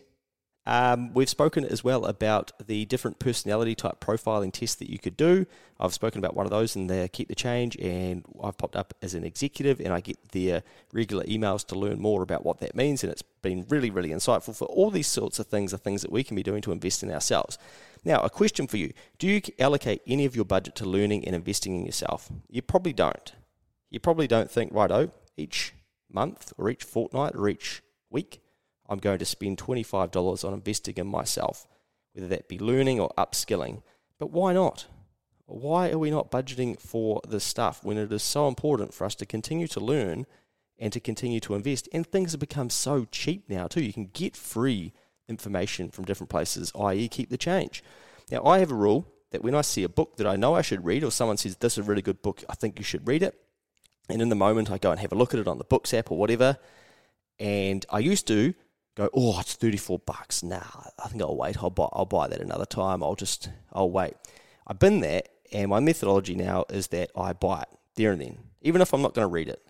Um, 0.67 1.13
we've 1.13 1.29
spoken 1.29 1.63
as 1.63 1.83
well 1.83 2.05
about 2.05 2.51
the 2.65 2.85
different 2.85 3.19
personality 3.19 3.75
type 3.75 3.99
profiling 3.99 4.51
tests 4.51 4.75
that 4.77 4.89
you 4.89 4.97
could 4.97 5.15
do. 5.15 5.45
I've 5.79 5.93
spoken 5.93 6.19
about 6.19 6.35
one 6.35 6.45
of 6.45 6.49
those 6.49 6.75
in 6.75 6.87
the 6.87 7.07
Keep 7.11 7.27
the 7.27 7.35
Change, 7.35 7.77
and 7.77 8.25
I've 8.43 8.57
popped 8.57 8.75
up 8.75 8.93
as 9.01 9.13
an 9.13 9.23
executive, 9.23 9.79
and 9.79 9.93
I 9.93 9.99
get 9.99 10.31
their 10.31 10.63
regular 10.91 11.23
emails 11.25 11.65
to 11.67 11.77
learn 11.77 11.99
more 11.99 12.23
about 12.23 12.43
what 12.43 12.59
that 12.59 12.75
means, 12.75 13.03
and 13.03 13.11
it's 13.11 13.21
been 13.21 13.65
really, 13.69 13.91
really 13.91 14.09
insightful 14.09 14.55
for 14.57 14.65
all 14.65 14.89
these 14.89 15.07
sorts 15.07 15.37
of 15.37 15.47
things 15.47 15.73
are 15.73 15.77
things 15.77 16.01
that 16.01 16.11
we 16.11 16.23
can 16.23 16.35
be 16.35 16.43
doing 16.43 16.61
to 16.63 16.71
invest 16.71 17.03
in 17.03 17.11
ourselves. 17.11 17.59
Now, 18.03 18.21
a 18.21 18.29
question 18.29 18.65
for 18.67 18.77
you 18.77 18.93
Do 19.19 19.27
you 19.27 19.41
allocate 19.59 20.01
any 20.07 20.25
of 20.25 20.35
your 20.35 20.45
budget 20.45 20.75
to 20.75 20.85
learning 20.85 21.25
and 21.25 21.35
investing 21.35 21.75
in 21.75 21.85
yourself? 21.85 22.31
You 22.49 22.63
probably 22.63 22.93
don't. 22.93 23.33
You 23.91 23.99
probably 23.99 24.27
don't 24.27 24.49
think, 24.49 24.73
right, 24.73 24.91
oh, 24.91 25.11
each 25.37 25.73
month 26.11 26.53
or 26.57 26.69
each 26.69 26.83
fortnight 26.83 27.35
or 27.35 27.47
each 27.47 27.83
week, 28.09 28.41
I'm 28.89 28.99
going 28.99 29.19
to 29.19 29.25
spend 29.25 29.57
$25 29.57 30.45
on 30.45 30.53
investing 30.53 30.95
in 30.97 31.07
myself, 31.07 31.67
whether 32.13 32.27
that 32.27 32.47
be 32.47 32.59
learning 32.59 32.99
or 32.99 33.11
upskilling. 33.17 33.81
But 34.19 34.31
why 34.31 34.53
not? 34.53 34.85
Why 35.47 35.91
are 35.91 35.99
we 35.99 36.09
not 36.09 36.31
budgeting 36.31 36.79
for 36.79 37.21
this 37.27 37.43
stuff 37.43 37.83
when 37.83 37.97
it 37.97 38.11
is 38.11 38.23
so 38.23 38.47
important 38.47 38.93
for 38.93 39.05
us 39.05 39.15
to 39.15 39.25
continue 39.25 39.67
to 39.67 39.79
learn 39.79 40.25
and 40.79 40.91
to 40.93 40.99
continue 40.99 41.39
to 41.41 41.55
invest? 41.55 41.87
And 41.93 42.05
things 42.05 42.31
have 42.31 42.39
become 42.39 42.69
so 42.69 43.05
cheap 43.11 43.49
now, 43.49 43.67
too. 43.67 43.83
You 43.83 43.93
can 43.93 44.09
get 44.13 44.35
free 44.35 44.93
information 45.27 45.89
from 45.89 46.05
different 46.05 46.29
places, 46.29 46.71
i.e., 46.79 47.07
keep 47.07 47.29
the 47.29 47.37
change. 47.37 47.83
Now, 48.31 48.43
I 48.43 48.59
have 48.59 48.71
a 48.71 48.75
rule 48.75 49.07
that 49.31 49.43
when 49.43 49.55
I 49.55 49.61
see 49.61 49.83
a 49.83 49.89
book 49.89 50.17
that 50.17 50.27
I 50.27 50.35
know 50.35 50.55
I 50.55 50.61
should 50.61 50.85
read, 50.85 51.03
or 51.03 51.11
someone 51.11 51.37
says, 51.37 51.57
This 51.57 51.73
is 51.73 51.85
a 51.85 51.89
really 51.89 52.01
good 52.01 52.21
book, 52.21 52.43
I 52.49 52.55
think 52.55 52.79
you 52.79 52.85
should 52.85 53.07
read 53.07 53.23
it, 53.23 53.39
and 54.09 54.21
in 54.21 54.29
the 54.29 54.35
moment 54.35 54.71
I 54.71 54.77
go 54.77 54.91
and 54.91 54.99
have 54.99 55.11
a 55.11 55.15
look 55.15 55.33
at 55.33 55.39
it 55.39 55.47
on 55.47 55.57
the 55.57 55.63
Books 55.63 55.93
app 55.93 56.11
or 56.11 56.17
whatever, 56.17 56.57
and 57.39 57.85
I 57.89 57.99
used 57.99 58.27
to 58.27 58.53
go, 58.95 59.09
oh, 59.13 59.39
it's 59.39 59.53
34 59.53 59.99
bucks. 59.99 60.41
Nah, 60.41 60.61
I 61.03 61.07
think 61.07 61.21
I'll 61.21 61.35
wait. 61.35 61.57
I'll 61.61 61.69
buy, 61.69 61.87
I'll 61.93 62.05
buy 62.05 62.27
that 62.27 62.41
another 62.41 62.65
time. 62.65 63.03
I'll 63.03 63.15
just, 63.15 63.49
I'll 63.71 63.89
wait. 63.89 64.13
I've 64.65 64.79
been 64.79 65.01
there, 65.01 65.23
and 65.51 65.69
my 65.69 65.79
methodology 65.79 66.35
now 66.35 66.65
is 66.69 66.87
that 66.87 67.11
I 67.15 67.33
buy 67.33 67.61
it 67.61 67.69
there 67.95 68.11
and 68.11 68.21
then, 68.21 68.37
even 68.61 68.81
if 68.81 68.93
I'm 68.93 69.01
not 69.01 69.13
going 69.13 69.27
to 69.27 69.31
read 69.31 69.49
it. 69.49 69.61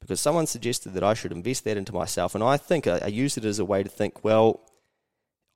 Because 0.00 0.20
someone 0.20 0.46
suggested 0.46 0.94
that 0.94 1.02
I 1.02 1.14
should 1.14 1.32
invest 1.32 1.64
that 1.64 1.76
into 1.76 1.92
myself, 1.92 2.34
and 2.34 2.42
I 2.42 2.56
think 2.56 2.86
I, 2.86 2.98
I 2.98 3.08
use 3.08 3.36
it 3.36 3.44
as 3.44 3.58
a 3.58 3.64
way 3.64 3.82
to 3.82 3.88
think, 3.88 4.24
well, 4.24 4.60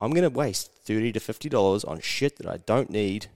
I'm 0.01 0.11
going 0.11 0.23
to 0.23 0.29
waste 0.29 0.71
30 0.83 1.13
to 1.13 1.19
$50 1.19 1.87
on 1.87 2.01
shit 2.01 2.37
that 2.37 2.47
I 2.47 2.57
don't 2.57 2.89
need, 2.89 3.27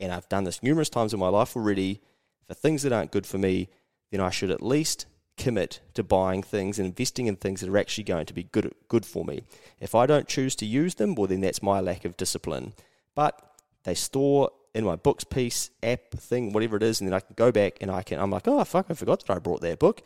and 0.00 0.12
I've 0.12 0.28
done 0.28 0.44
this 0.44 0.62
numerous 0.62 0.90
times 0.90 1.14
in 1.14 1.20
my 1.20 1.28
life 1.28 1.56
already 1.56 2.00
for 2.46 2.54
things 2.54 2.82
that 2.82 2.92
aren't 2.92 3.12
good 3.12 3.26
for 3.26 3.38
me, 3.38 3.68
then 4.10 4.20
I 4.20 4.30
should 4.30 4.50
at 4.50 4.62
least 4.62 5.06
commit 5.36 5.80
to 5.94 6.02
buying 6.02 6.42
things 6.42 6.78
and 6.78 6.86
investing 6.86 7.26
in 7.26 7.36
things 7.36 7.60
that 7.60 7.70
are 7.70 7.78
actually 7.78 8.04
going 8.04 8.26
to 8.26 8.34
be 8.34 8.44
good 8.44 8.72
good 8.88 9.04
for 9.04 9.24
me. 9.24 9.42
If 9.80 9.94
I 9.94 10.06
don't 10.06 10.28
choose 10.28 10.56
to 10.56 10.66
use 10.66 10.94
them, 10.94 11.14
well 11.14 11.26
then 11.26 11.40
that's 11.40 11.62
my 11.62 11.80
lack 11.80 12.04
of 12.04 12.16
discipline. 12.16 12.72
But 13.14 13.40
they 13.84 13.94
store 13.94 14.50
in 14.74 14.84
my 14.84 14.96
books 14.96 15.24
piece, 15.24 15.70
app 15.82 16.10
thing, 16.12 16.52
whatever 16.52 16.76
it 16.76 16.82
is, 16.82 17.00
and 17.00 17.08
then 17.08 17.14
I 17.14 17.20
can 17.20 17.34
go 17.34 17.50
back 17.52 17.78
and 17.80 17.90
I 17.90 18.02
can 18.02 18.18
I'm 18.18 18.30
like, 18.30 18.46
oh 18.48 18.62
fuck, 18.64 18.86
I 18.88 18.94
forgot 18.94 19.24
that 19.26 19.32
I 19.32 19.38
brought 19.38 19.60
that 19.62 19.78
book. 19.78 20.02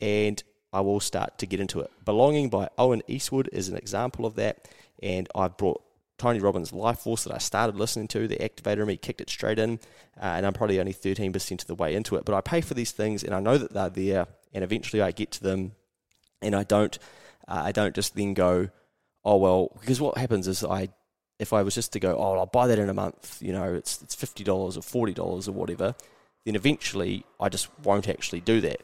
And 0.00 0.42
I 0.72 0.80
will 0.80 1.00
start 1.00 1.38
to 1.38 1.46
get 1.46 1.60
into 1.60 1.80
it. 1.80 1.90
Belonging 2.04 2.50
by 2.50 2.68
Owen 2.76 3.02
Eastwood 3.06 3.48
is 3.52 3.68
an 3.68 3.76
example 3.76 4.26
of 4.26 4.34
that. 4.34 4.68
And 5.00 5.28
I've 5.34 5.56
brought 5.56 5.82
Tony 6.18 6.40
Robbins' 6.40 6.72
Life 6.72 7.00
Force 7.00 7.24
that 7.24 7.34
I 7.34 7.38
started 7.38 7.76
listening 7.76 8.08
to, 8.08 8.26
the 8.26 8.36
activator 8.36 8.80
in 8.80 8.86
me 8.86 8.96
kicked 8.96 9.20
it 9.20 9.30
straight 9.30 9.58
in, 9.58 9.78
uh, 10.20 10.24
and 10.24 10.46
I'm 10.46 10.52
probably 10.52 10.80
only 10.80 10.94
13% 10.94 11.60
of 11.60 11.66
the 11.66 11.74
way 11.74 11.94
into 11.94 12.16
it. 12.16 12.24
But 12.24 12.34
I 12.34 12.40
pay 12.40 12.60
for 12.60 12.74
these 12.74 12.92
things, 12.92 13.22
and 13.22 13.34
I 13.34 13.40
know 13.40 13.58
that 13.58 13.72
they're 13.72 13.90
there, 13.90 14.26
and 14.54 14.64
eventually 14.64 15.02
I 15.02 15.10
get 15.10 15.30
to 15.32 15.42
them, 15.42 15.72
and 16.40 16.54
I 16.54 16.62
don't, 16.62 16.98
uh, 17.48 17.62
I 17.64 17.72
don't 17.72 17.94
just 17.94 18.16
then 18.16 18.34
go, 18.34 18.70
oh 19.24 19.36
well, 19.36 19.76
because 19.80 20.00
what 20.00 20.16
happens 20.16 20.48
is 20.48 20.64
I, 20.64 20.88
if 21.38 21.52
I 21.52 21.62
was 21.62 21.74
just 21.74 21.92
to 21.94 22.00
go, 22.00 22.16
oh, 22.16 22.38
I'll 22.38 22.46
buy 22.46 22.66
that 22.68 22.78
in 22.78 22.88
a 22.88 22.94
month, 22.94 23.38
you 23.40 23.52
know, 23.52 23.74
it's 23.74 24.00
it's 24.02 24.14
fifty 24.14 24.44
dollars 24.44 24.76
or 24.76 24.82
forty 24.82 25.12
dollars 25.12 25.48
or 25.48 25.52
whatever, 25.52 25.94
then 26.44 26.54
eventually 26.54 27.24
I 27.40 27.48
just 27.48 27.68
won't 27.80 28.08
actually 28.08 28.40
do 28.40 28.60
that. 28.62 28.80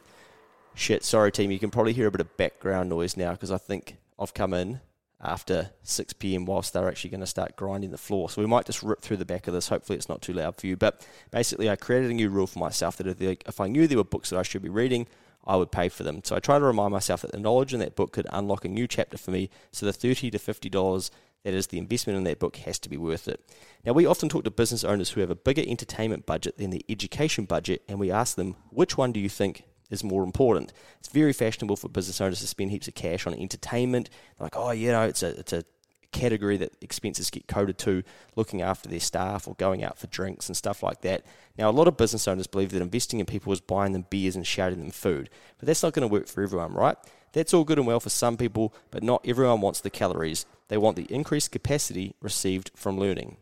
Shit, 0.73 1.03
sorry 1.03 1.31
team, 1.31 1.51
you 1.51 1.59
can 1.59 1.71
probably 1.71 1.93
hear 1.93 2.07
a 2.07 2.11
bit 2.11 2.21
of 2.21 2.37
background 2.37 2.89
noise 2.89 3.17
now 3.17 3.31
because 3.31 3.51
I 3.51 3.57
think 3.57 3.97
I've 4.19 4.33
come 4.33 4.53
in 4.53 4.79
after 5.23 5.69
6 5.83 6.13
p.m. 6.13 6.45
whilst 6.45 6.73
they're 6.73 6.87
actually 6.87 7.11
going 7.11 7.21
to 7.21 7.27
start 7.27 7.55
grinding 7.55 7.91
the 7.91 7.97
floor. 7.97 8.29
So 8.29 8.41
we 8.41 8.47
might 8.47 8.65
just 8.65 8.81
rip 8.81 9.01
through 9.01 9.17
the 9.17 9.25
back 9.25 9.47
of 9.47 9.53
this. 9.53 9.67
Hopefully, 9.67 9.97
it's 9.97 10.09
not 10.09 10.21
too 10.21 10.33
loud 10.33 10.55
for 10.55 10.67
you. 10.67 10.75
But 10.75 11.05
basically, 11.29 11.69
I 11.69 11.75
created 11.75 12.09
a 12.09 12.13
new 12.13 12.29
rule 12.29 12.47
for 12.47 12.59
myself 12.59 12.97
that 12.97 13.21
if 13.21 13.61
I 13.61 13.67
knew 13.67 13.87
there 13.87 13.97
were 13.97 14.03
books 14.03 14.31
that 14.31 14.39
I 14.39 14.43
should 14.43 14.63
be 14.63 14.69
reading, 14.69 15.07
I 15.45 15.55
would 15.55 15.71
pay 15.71 15.89
for 15.89 16.03
them. 16.03 16.21
So 16.23 16.35
I 16.35 16.39
try 16.39 16.59
to 16.59 16.65
remind 16.65 16.91
myself 16.91 17.21
that 17.21 17.31
the 17.31 17.39
knowledge 17.39 17.73
in 17.73 17.79
that 17.79 17.95
book 17.95 18.11
could 18.11 18.27
unlock 18.31 18.65
a 18.65 18.69
new 18.69 18.87
chapter 18.87 19.17
for 19.17 19.31
me. 19.31 19.49
So 19.71 19.85
the 19.85 19.93
30 19.93 20.31
to 20.31 20.37
$50 20.39 21.09
that 21.43 21.53
is 21.53 21.67
the 21.67 21.77
investment 21.77 22.17
in 22.17 22.23
that 22.25 22.39
book 22.39 22.57
has 22.57 22.77
to 22.79 22.89
be 22.89 22.97
worth 22.97 23.27
it. 23.27 23.43
Now, 23.85 23.93
we 23.93 24.05
often 24.05 24.29
talk 24.29 24.43
to 24.43 24.51
business 24.51 24.83
owners 24.83 25.09
who 25.09 25.21
have 25.21 25.31
a 25.31 25.35
bigger 25.35 25.63
entertainment 25.65 26.25
budget 26.25 26.57
than 26.57 26.69
the 26.69 26.85
education 26.87 27.45
budget, 27.45 27.81
and 27.87 27.99
we 27.99 28.11
ask 28.11 28.35
them, 28.35 28.55
which 28.69 28.97
one 28.97 29.11
do 29.11 29.19
you 29.19 29.29
think 29.29 29.63
is 29.89 30.03
more 30.03 30.23
important. 30.23 30.71
It's 30.99 31.09
very 31.09 31.33
fashionable 31.33 31.77
for 31.77 31.89
business 31.89 32.21
owners 32.21 32.39
to 32.41 32.47
spend 32.47 32.71
heaps 32.71 32.87
of 32.87 32.95
cash 32.95 33.25
on 33.25 33.33
entertainment. 33.33 34.09
They're 34.37 34.45
like, 34.45 34.55
oh, 34.55 34.71
you 34.71 34.91
know, 34.91 35.03
it's 35.03 35.23
a 35.23 35.39
it's 35.39 35.53
a 35.53 35.63
category 36.11 36.57
that 36.57 36.75
expenses 36.81 37.29
get 37.29 37.47
coded 37.47 37.77
to 37.79 38.03
looking 38.35 38.61
after 38.61 38.89
their 38.89 38.99
staff 38.99 39.47
or 39.47 39.55
going 39.55 39.83
out 39.83 39.97
for 39.97 40.07
drinks 40.07 40.47
and 40.47 40.57
stuff 40.57 40.83
like 40.83 41.01
that. 41.01 41.23
Now, 41.57 41.69
a 41.69 41.71
lot 41.71 41.87
of 41.87 41.97
business 41.97 42.27
owners 42.27 42.47
believe 42.47 42.71
that 42.71 42.81
investing 42.81 43.19
in 43.19 43.25
people 43.25 43.53
is 43.53 43.61
buying 43.61 43.93
them 43.93 44.05
beers 44.09 44.35
and 44.35 44.45
shouting 44.45 44.79
them 44.79 44.91
food, 44.91 45.29
but 45.57 45.67
that's 45.67 45.83
not 45.83 45.93
going 45.93 46.07
to 46.07 46.11
work 46.11 46.27
for 46.27 46.43
everyone, 46.43 46.73
right? 46.73 46.97
That's 47.33 47.53
all 47.53 47.63
good 47.63 47.77
and 47.77 47.87
well 47.87 47.99
for 47.99 48.09
some 48.09 48.37
people, 48.37 48.73
but 48.89 49.03
not 49.03 49.25
everyone 49.25 49.61
wants 49.61 49.81
the 49.81 49.89
calories. 49.89 50.45
They 50.67 50.77
want 50.77 50.97
the 50.97 51.11
increased 51.13 51.51
capacity 51.51 52.15
received 52.21 52.71
from 52.75 52.99
learning. 52.99 53.37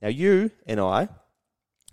Now, 0.00 0.08
you 0.08 0.50
and 0.66 0.80
I 0.80 1.08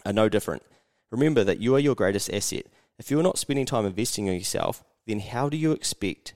are 0.06 0.14
no 0.14 0.30
different. 0.30 0.64
Remember 1.12 1.44
that 1.44 1.60
you 1.60 1.76
are 1.76 1.80
your 1.80 1.96
greatest 1.96 2.32
asset. 2.32 2.66
If 3.00 3.10
you're 3.10 3.24
not 3.24 3.38
spending 3.38 3.66
time 3.66 3.86
investing 3.86 4.28
in 4.28 4.36
yourself, 4.36 4.84
then 5.08 5.20
how 5.20 5.50
do 5.50 5.58
you 5.58 5.72
expect 5.72 6.34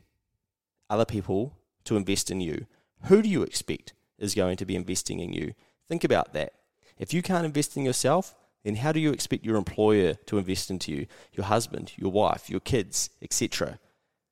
other 0.90 1.06
people 1.06 1.58
to 1.84 1.96
invest 1.96 2.32
in 2.32 2.42
you? 2.42 2.66
Who 3.06 3.22
do 3.22 3.28
you 3.28 3.44
expect 3.44 3.94
is 4.18 4.36
going 4.36 4.58
to 4.58 4.66
be 4.66 4.76
investing 4.76 5.20
in 5.20 5.34
you? 5.34 5.54
Think 5.90 6.04
about 6.04 6.34
that. 6.34 6.54
If 6.98 7.14
you 7.14 7.22
can't 7.22 7.46
invest 7.46 7.76
in 7.76 7.84
yourself, 7.84 8.36
then 8.64 8.76
how 8.76 8.94
do 8.94 9.00
you 9.00 9.12
expect 9.12 9.46
your 9.46 9.58
employer 9.58 10.14
to 10.26 10.38
invest 10.38 10.70
into 10.70 10.92
you, 10.92 11.08
your 11.34 11.46
husband, 11.46 11.92
your 11.98 12.12
wife, 12.12 12.50
your 12.50 12.62
kids, 12.62 13.10
etc.? 13.22 13.80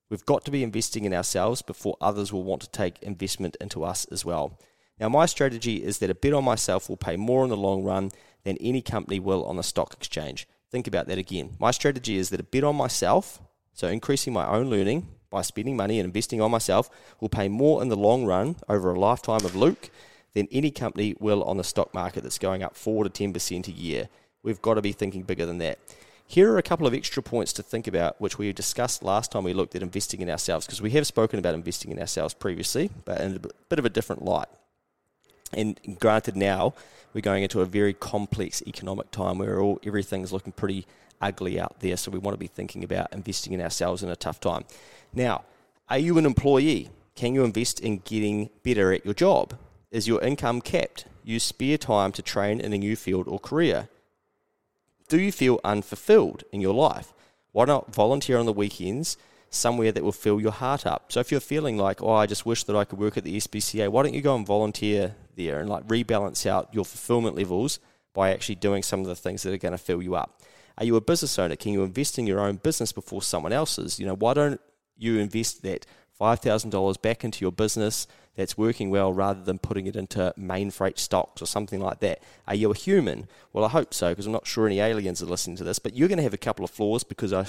We've 0.09 0.25
got 0.25 0.45
to 0.45 0.51
be 0.51 0.63
investing 0.63 1.03
in 1.03 1.13
ourselves 1.13 1.61
before 1.61 1.97
others 1.99 2.31
will 2.31 2.43
want 2.43 2.61
to 2.61 2.69
take 2.69 3.01
investment 3.01 3.57
into 3.59 3.83
us 3.83 4.05
as 4.05 4.23
well. 4.23 4.57
Now, 4.99 5.09
my 5.09 5.25
strategy 5.25 5.83
is 5.83 5.97
that 5.99 6.09
a 6.09 6.15
bet 6.15 6.33
on 6.33 6.45
myself 6.45 6.87
will 6.87 6.97
pay 6.97 7.17
more 7.17 7.43
in 7.43 7.49
the 7.49 7.57
long 7.57 7.83
run 7.83 8.11
than 8.43 8.57
any 8.57 8.81
company 8.81 9.19
will 9.19 9.43
on 9.45 9.57
the 9.57 9.63
stock 9.63 9.93
exchange. 9.93 10.47
Think 10.69 10.87
about 10.87 11.07
that 11.07 11.17
again. 11.17 11.57
My 11.59 11.71
strategy 11.71 12.17
is 12.17 12.29
that 12.29 12.39
a 12.39 12.43
bet 12.43 12.63
on 12.63 12.75
myself, 12.75 13.41
so 13.73 13.87
increasing 13.87 14.31
my 14.31 14.47
own 14.47 14.69
learning 14.69 15.07
by 15.31 15.41
spending 15.41 15.75
money 15.75 15.99
and 15.99 16.05
investing 16.05 16.41
on 16.41 16.51
myself, 16.51 16.89
will 17.19 17.29
pay 17.29 17.49
more 17.49 17.81
in 17.81 17.89
the 17.89 17.95
long 17.95 18.25
run 18.25 18.57
over 18.69 18.93
a 18.93 18.99
lifetime 18.99 19.43
of 19.43 19.55
Luke 19.55 19.89
than 20.33 20.47
any 20.51 20.69
company 20.69 21.15
will 21.19 21.43
on 21.43 21.57
the 21.57 21.63
stock 21.63 21.93
market 21.93 22.21
that's 22.21 22.37
going 22.37 22.61
up 22.61 22.75
4 22.75 23.05
to 23.05 23.09
10% 23.09 23.67
a 23.67 23.71
year. 23.71 24.09
We've 24.43 24.61
got 24.61 24.75
to 24.75 24.81
be 24.81 24.91
thinking 24.91 25.23
bigger 25.23 25.45
than 25.45 25.57
that. 25.57 25.79
Here 26.25 26.51
are 26.53 26.57
a 26.57 26.63
couple 26.63 26.87
of 26.87 26.93
extra 26.93 27.21
points 27.21 27.51
to 27.53 27.63
think 27.63 27.87
about, 27.87 28.21
which 28.21 28.37
we 28.37 28.53
discussed 28.53 29.03
last 29.03 29.31
time 29.31 29.43
we 29.43 29.53
looked 29.53 29.75
at 29.75 29.81
investing 29.81 30.21
in 30.21 30.29
ourselves, 30.29 30.65
because 30.65 30.81
we 30.81 30.91
have 30.91 31.05
spoken 31.05 31.39
about 31.39 31.55
investing 31.55 31.91
in 31.91 31.99
ourselves 31.99 32.33
previously, 32.33 32.89
but 33.03 33.19
in 33.19 33.35
a 33.35 33.39
bit 33.67 33.79
of 33.79 33.85
a 33.85 33.89
different 33.89 34.23
light. 34.23 34.47
And 35.53 35.77
granted, 35.99 36.37
now 36.37 36.73
we're 37.13 37.19
going 37.21 37.43
into 37.43 37.59
a 37.59 37.65
very 37.65 37.93
complex 37.93 38.63
economic 38.65 39.11
time 39.11 39.37
where 39.37 39.59
all 39.59 39.79
everything's 39.83 40.31
looking 40.31 40.53
pretty 40.53 40.85
ugly 41.21 41.59
out 41.59 41.81
there. 41.81 41.97
So 41.97 42.09
we 42.11 42.19
want 42.19 42.33
to 42.33 42.39
be 42.39 42.47
thinking 42.47 42.83
about 42.83 43.11
investing 43.13 43.51
in 43.53 43.61
ourselves 43.61 44.01
in 44.01 44.09
a 44.09 44.15
tough 44.15 44.39
time. 44.39 44.63
Now, 45.13 45.43
are 45.89 45.97
you 45.97 46.17
an 46.17 46.25
employee? 46.25 46.89
Can 47.15 47.35
you 47.35 47.43
invest 47.43 47.79
in 47.79 47.99
getting 47.99 48.49
better 48.63 48.93
at 48.93 49.03
your 49.05 49.13
job? 49.13 49.57
Is 49.91 50.07
your 50.07 50.21
income 50.21 50.61
capped? 50.61 51.05
Use 51.23 51.43
spare 51.43 51.77
time 51.77 52.11
to 52.13 52.21
train 52.21 52.61
in 52.61 52.73
a 52.73 52.77
new 52.77 52.95
field 52.95 53.27
or 53.27 53.39
career. 53.39 53.89
Do 55.09 55.19
you 55.19 55.31
feel 55.31 55.59
unfulfilled 55.63 56.45
in 56.51 56.61
your 56.61 56.73
life? 56.73 57.13
Why 57.51 57.65
not 57.65 57.93
volunteer 57.93 58.37
on 58.37 58.45
the 58.45 58.53
weekends 58.53 59.17
somewhere 59.49 59.91
that 59.91 60.03
will 60.03 60.13
fill 60.13 60.39
your 60.39 60.53
heart 60.53 60.85
up? 60.85 61.11
So 61.11 61.19
if 61.19 61.31
you're 61.31 61.41
feeling 61.41 61.77
like, 61.77 62.01
oh, 62.01 62.13
I 62.13 62.25
just 62.25 62.45
wish 62.45 62.63
that 62.63 62.75
I 62.75 62.85
could 62.85 62.97
work 62.97 63.17
at 63.17 63.25
the 63.25 63.35
SPCA, 63.35 63.89
why 63.89 64.03
don't 64.03 64.13
you 64.13 64.21
go 64.21 64.35
and 64.35 64.47
volunteer 64.47 65.15
there 65.35 65.59
and 65.59 65.69
like 65.69 65.85
rebalance 65.87 66.45
out 66.45 66.73
your 66.73 66.85
fulfillment 66.85 67.35
levels 67.35 67.79
by 68.13 68.31
actually 68.31 68.55
doing 68.55 68.83
some 68.83 69.01
of 69.01 69.07
the 69.07 69.15
things 69.15 69.43
that 69.43 69.53
are 69.53 69.57
going 69.57 69.73
to 69.73 69.77
fill 69.77 70.01
you 70.01 70.15
up. 70.15 70.41
Are 70.77 70.85
you 70.85 70.95
a 70.95 71.01
business 71.01 71.37
owner? 71.37 71.57
Can 71.57 71.73
you 71.73 71.83
invest 71.83 72.17
in 72.17 72.25
your 72.25 72.39
own 72.39 72.55
business 72.55 72.91
before 72.93 73.21
someone 73.21 73.51
else's? 73.51 73.99
You 73.99 74.05
know, 74.05 74.15
why 74.15 74.33
don't 74.33 74.61
you 75.01 75.17
invest 75.19 75.63
that 75.63 75.85
$5,000 76.19 77.01
back 77.01 77.23
into 77.23 77.43
your 77.43 77.51
business 77.51 78.07
that's 78.35 78.57
working 78.57 78.89
well 78.89 79.11
rather 79.11 79.41
than 79.41 79.59
putting 79.59 79.87
it 79.87 79.95
into 79.95 80.33
Mainfreight 80.37 80.97
stocks 80.99 81.41
or 81.41 81.45
something 81.45 81.79
like 81.79 81.99
that? 81.99 82.21
Are 82.47 82.55
you 82.55 82.71
a 82.71 82.75
human? 82.75 83.27
Well, 83.51 83.65
I 83.65 83.69
hope 83.69 83.93
so 83.93 84.09
because 84.09 84.25
I'm 84.25 84.31
not 84.31 84.47
sure 84.47 84.67
any 84.67 84.79
aliens 84.79 85.21
are 85.21 85.27
listening 85.27 85.57
to 85.57 85.63
this, 85.63 85.79
but 85.79 85.95
you're 85.95 86.07
going 86.07 86.17
to 86.17 86.23
have 86.23 86.33
a 86.33 86.37
couple 86.37 86.63
of 86.63 86.71
flaws 86.71 87.03
because 87.03 87.33
I 87.33 87.45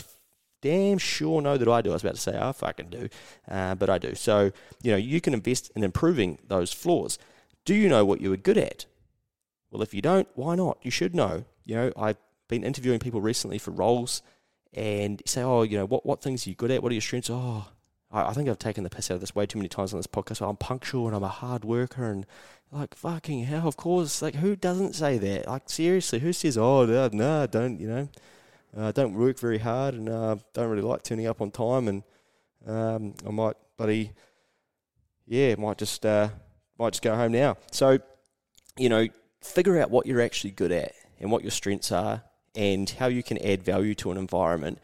damn 0.62 0.96
sure 0.96 1.42
know 1.42 1.58
that 1.58 1.68
I 1.68 1.82
do. 1.82 1.90
I 1.90 1.94
was 1.94 2.02
about 2.02 2.14
to 2.14 2.20
say 2.20 2.38
I 2.38 2.52
fucking 2.52 2.88
do, 2.88 3.08
uh, 3.50 3.74
but 3.74 3.90
I 3.90 3.98
do. 3.98 4.14
So 4.14 4.52
you 4.82 4.92
know 4.92 4.96
you 4.96 5.20
can 5.20 5.34
invest 5.34 5.70
in 5.76 5.84
improving 5.84 6.38
those 6.48 6.72
flaws. 6.72 7.18
Do 7.64 7.74
you 7.74 7.88
know 7.88 8.04
what 8.04 8.20
you 8.20 8.32
are 8.32 8.38
good 8.38 8.58
at? 8.58 8.86
Well, 9.70 9.82
if 9.82 9.92
you 9.92 10.00
don't, 10.02 10.28
why 10.34 10.54
not? 10.54 10.78
You 10.82 10.90
should 10.90 11.14
know. 11.14 11.44
You 11.64 11.74
know, 11.76 11.92
I've 11.96 12.16
been 12.48 12.64
interviewing 12.64 12.98
people 12.98 13.20
recently 13.20 13.58
for 13.58 13.70
roles, 13.70 14.22
and 14.74 15.22
say, 15.26 15.42
oh, 15.42 15.62
you 15.62 15.76
know, 15.76 15.86
what 15.86 16.06
what 16.06 16.22
things 16.22 16.46
are 16.46 16.50
you 16.50 16.56
good 16.56 16.70
at? 16.70 16.82
What 16.82 16.92
are 16.92 16.94
your 16.94 17.02
strengths? 17.02 17.30
Oh, 17.30 17.66
I, 18.10 18.28
I 18.28 18.32
think 18.32 18.48
I've 18.48 18.58
taken 18.58 18.84
the 18.84 18.90
piss 18.90 19.10
out 19.10 19.14
of 19.14 19.20
this 19.20 19.34
way 19.34 19.46
too 19.46 19.58
many 19.58 19.68
times 19.68 19.92
on 19.92 19.98
this 19.98 20.06
podcast. 20.06 20.46
I'm 20.46 20.56
punctual 20.56 21.06
and 21.06 21.16
I'm 21.16 21.22
a 21.22 21.28
hard 21.28 21.64
worker 21.64 22.04
and 22.10 22.26
like 22.70 22.94
fucking 22.94 23.44
hell, 23.44 23.68
of 23.68 23.76
course. 23.76 24.22
Like 24.22 24.36
who 24.36 24.56
doesn't 24.56 24.94
say 24.94 25.18
that? 25.18 25.46
Like 25.46 25.68
seriously, 25.68 26.20
who 26.20 26.32
says, 26.32 26.56
oh 26.56 26.86
no, 26.86 27.08
no 27.12 27.46
don't 27.46 27.80
you 27.80 27.88
know? 27.88 28.08
Uh, 28.74 28.90
don't 28.90 29.12
work 29.14 29.38
very 29.38 29.58
hard 29.58 29.94
and 29.94 30.08
uh, 30.08 30.36
don't 30.54 30.70
really 30.70 30.82
like 30.82 31.02
turning 31.02 31.26
up 31.26 31.42
on 31.42 31.50
time 31.50 31.88
and 31.88 32.02
um, 32.66 33.14
I 33.26 33.30
might, 33.30 33.56
buddy, 33.76 34.12
yeah, 35.26 35.54
might 35.56 35.78
just 35.78 36.06
uh, 36.06 36.28
might 36.78 36.92
just 36.92 37.02
go 37.02 37.14
home 37.14 37.32
now. 37.32 37.56
So, 37.70 37.98
you 38.78 38.88
know, 38.88 39.08
figure 39.42 39.78
out 39.78 39.90
what 39.90 40.06
you're 40.06 40.20
actually 40.20 40.52
good 40.52 40.72
at 40.72 40.92
and 41.20 41.30
what 41.30 41.42
your 41.42 41.50
strengths 41.50 41.92
are 41.92 42.22
and 42.54 42.90
how 42.90 43.06
you 43.06 43.22
can 43.22 43.38
add 43.38 43.62
value 43.62 43.94
to 43.96 44.10
an 44.10 44.16
environment 44.16 44.78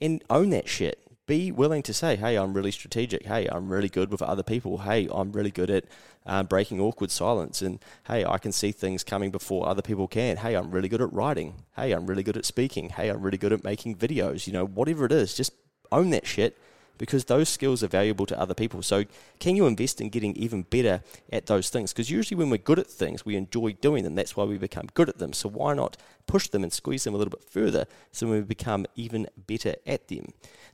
and 0.00 0.22
own 0.30 0.50
that 0.50 0.68
shit 0.68 1.04
be 1.26 1.50
willing 1.50 1.82
to 1.82 1.94
say, 1.94 2.16
hey, 2.16 2.36
I'm 2.36 2.52
really 2.52 2.70
strategic. 2.70 3.24
Hey, 3.24 3.48
I'm 3.50 3.70
really 3.70 3.88
good 3.88 4.10
with 4.10 4.20
other 4.20 4.42
people. 4.42 4.78
Hey, 4.78 5.08
I'm 5.10 5.32
really 5.32 5.50
good 5.50 5.70
at 5.70 5.84
um, 6.26 6.46
breaking 6.46 6.80
awkward 6.80 7.10
silence. 7.10 7.62
And 7.62 7.78
hey, 8.06 8.24
I 8.24 8.38
can 8.38 8.52
see 8.52 8.72
things 8.72 9.02
coming 9.02 9.30
before 9.30 9.66
other 9.66 9.82
people 9.82 10.06
can. 10.06 10.36
Hey, 10.36 10.54
I'm 10.54 10.70
really 10.70 10.88
good 10.88 11.00
at 11.00 11.12
writing. 11.12 11.54
Hey, 11.76 11.92
I'm 11.92 12.06
really 12.06 12.22
good 12.22 12.36
at 12.36 12.44
speaking. 12.44 12.90
Hey, 12.90 13.08
I'm 13.08 13.22
really 13.22 13.38
good 13.38 13.52
at 13.52 13.64
making 13.64 13.96
videos. 13.96 14.46
You 14.46 14.52
know, 14.52 14.66
whatever 14.66 15.06
it 15.06 15.12
is, 15.12 15.34
just 15.34 15.52
own 15.90 16.10
that 16.10 16.26
shit 16.26 16.58
because 16.98 17.24
those 17.24 17.48
skills 17.48 17.82
are 17.82 17.88
valuable 17.88 18.26
to 18.26 18.38
other 18.38 18.54
people. 18.54 18.82
So, 18.82 19.04
can 19.40 19.56
you 19.56 19.66
invest 19.66 20.00
in 20.00 20.10
getting 20.10 20.36
even 20.36 20.62
better 20.62 21.02
at 21.32 21.46
those 21.46 21.70
things? 21.70 21.92
Because 21.92 22.10
usually, 22.10 22.38
when 22.38 22.50
we're 22.50 22.58
good 22.58 22.78
at 22.78 22.86
things, 22.86 23.24
we 23.24 23.36
enjoy 23.36 23.72
doing 23.72 24.04
them. 24.04 24.14
That's 24.14 24.36
why 24.36 24.44
we 24.44 24.58
become 24.58 24.88
good 24.94 25.08
at 25.08 25.18
them. 25.18 25.32
So, 25.32 25.48
why 25.48 25.74
not 25.74 25.96
push 26.26 26.48
them 26.48 26.62
and 26.62 26.72
squeeze 26.72 27.04
them 27.04 27.14
a 27.14 27.16
little 27.16 27.30
bit 27.30 27.44
further 27.44 27.86
so 28.12 28.26
we 28.26 28.40
become 28.40 28.86
even 28.94 29.28
better 29.36 29.74
at 29.86 30.08
them? 30.08 30.26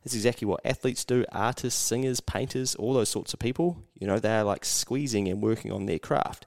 That's 0.05 0.15
exactly 0.15 0.47
what 0.47 0.65
athletes 0.65 1.05
do 1.05 1.25
artists, 1.33 1.81
singers, 1.81 2.21
painters, 2.21 2.75
all 2.75 2.95
those 2.95 3.09
sorts 3.09 3.33
of 3.33 3.39
people. 3.39 3.83
You 3.99 4.07
know, 4.07 4.19
they're 4.19 4.45
like 4.45 4.65
squeezing 4.65 5.29
and 5.29 5.43
working 5.43 5.73
on 5.73 5.87
their 5.87 5.99
craft. 5.99 6.47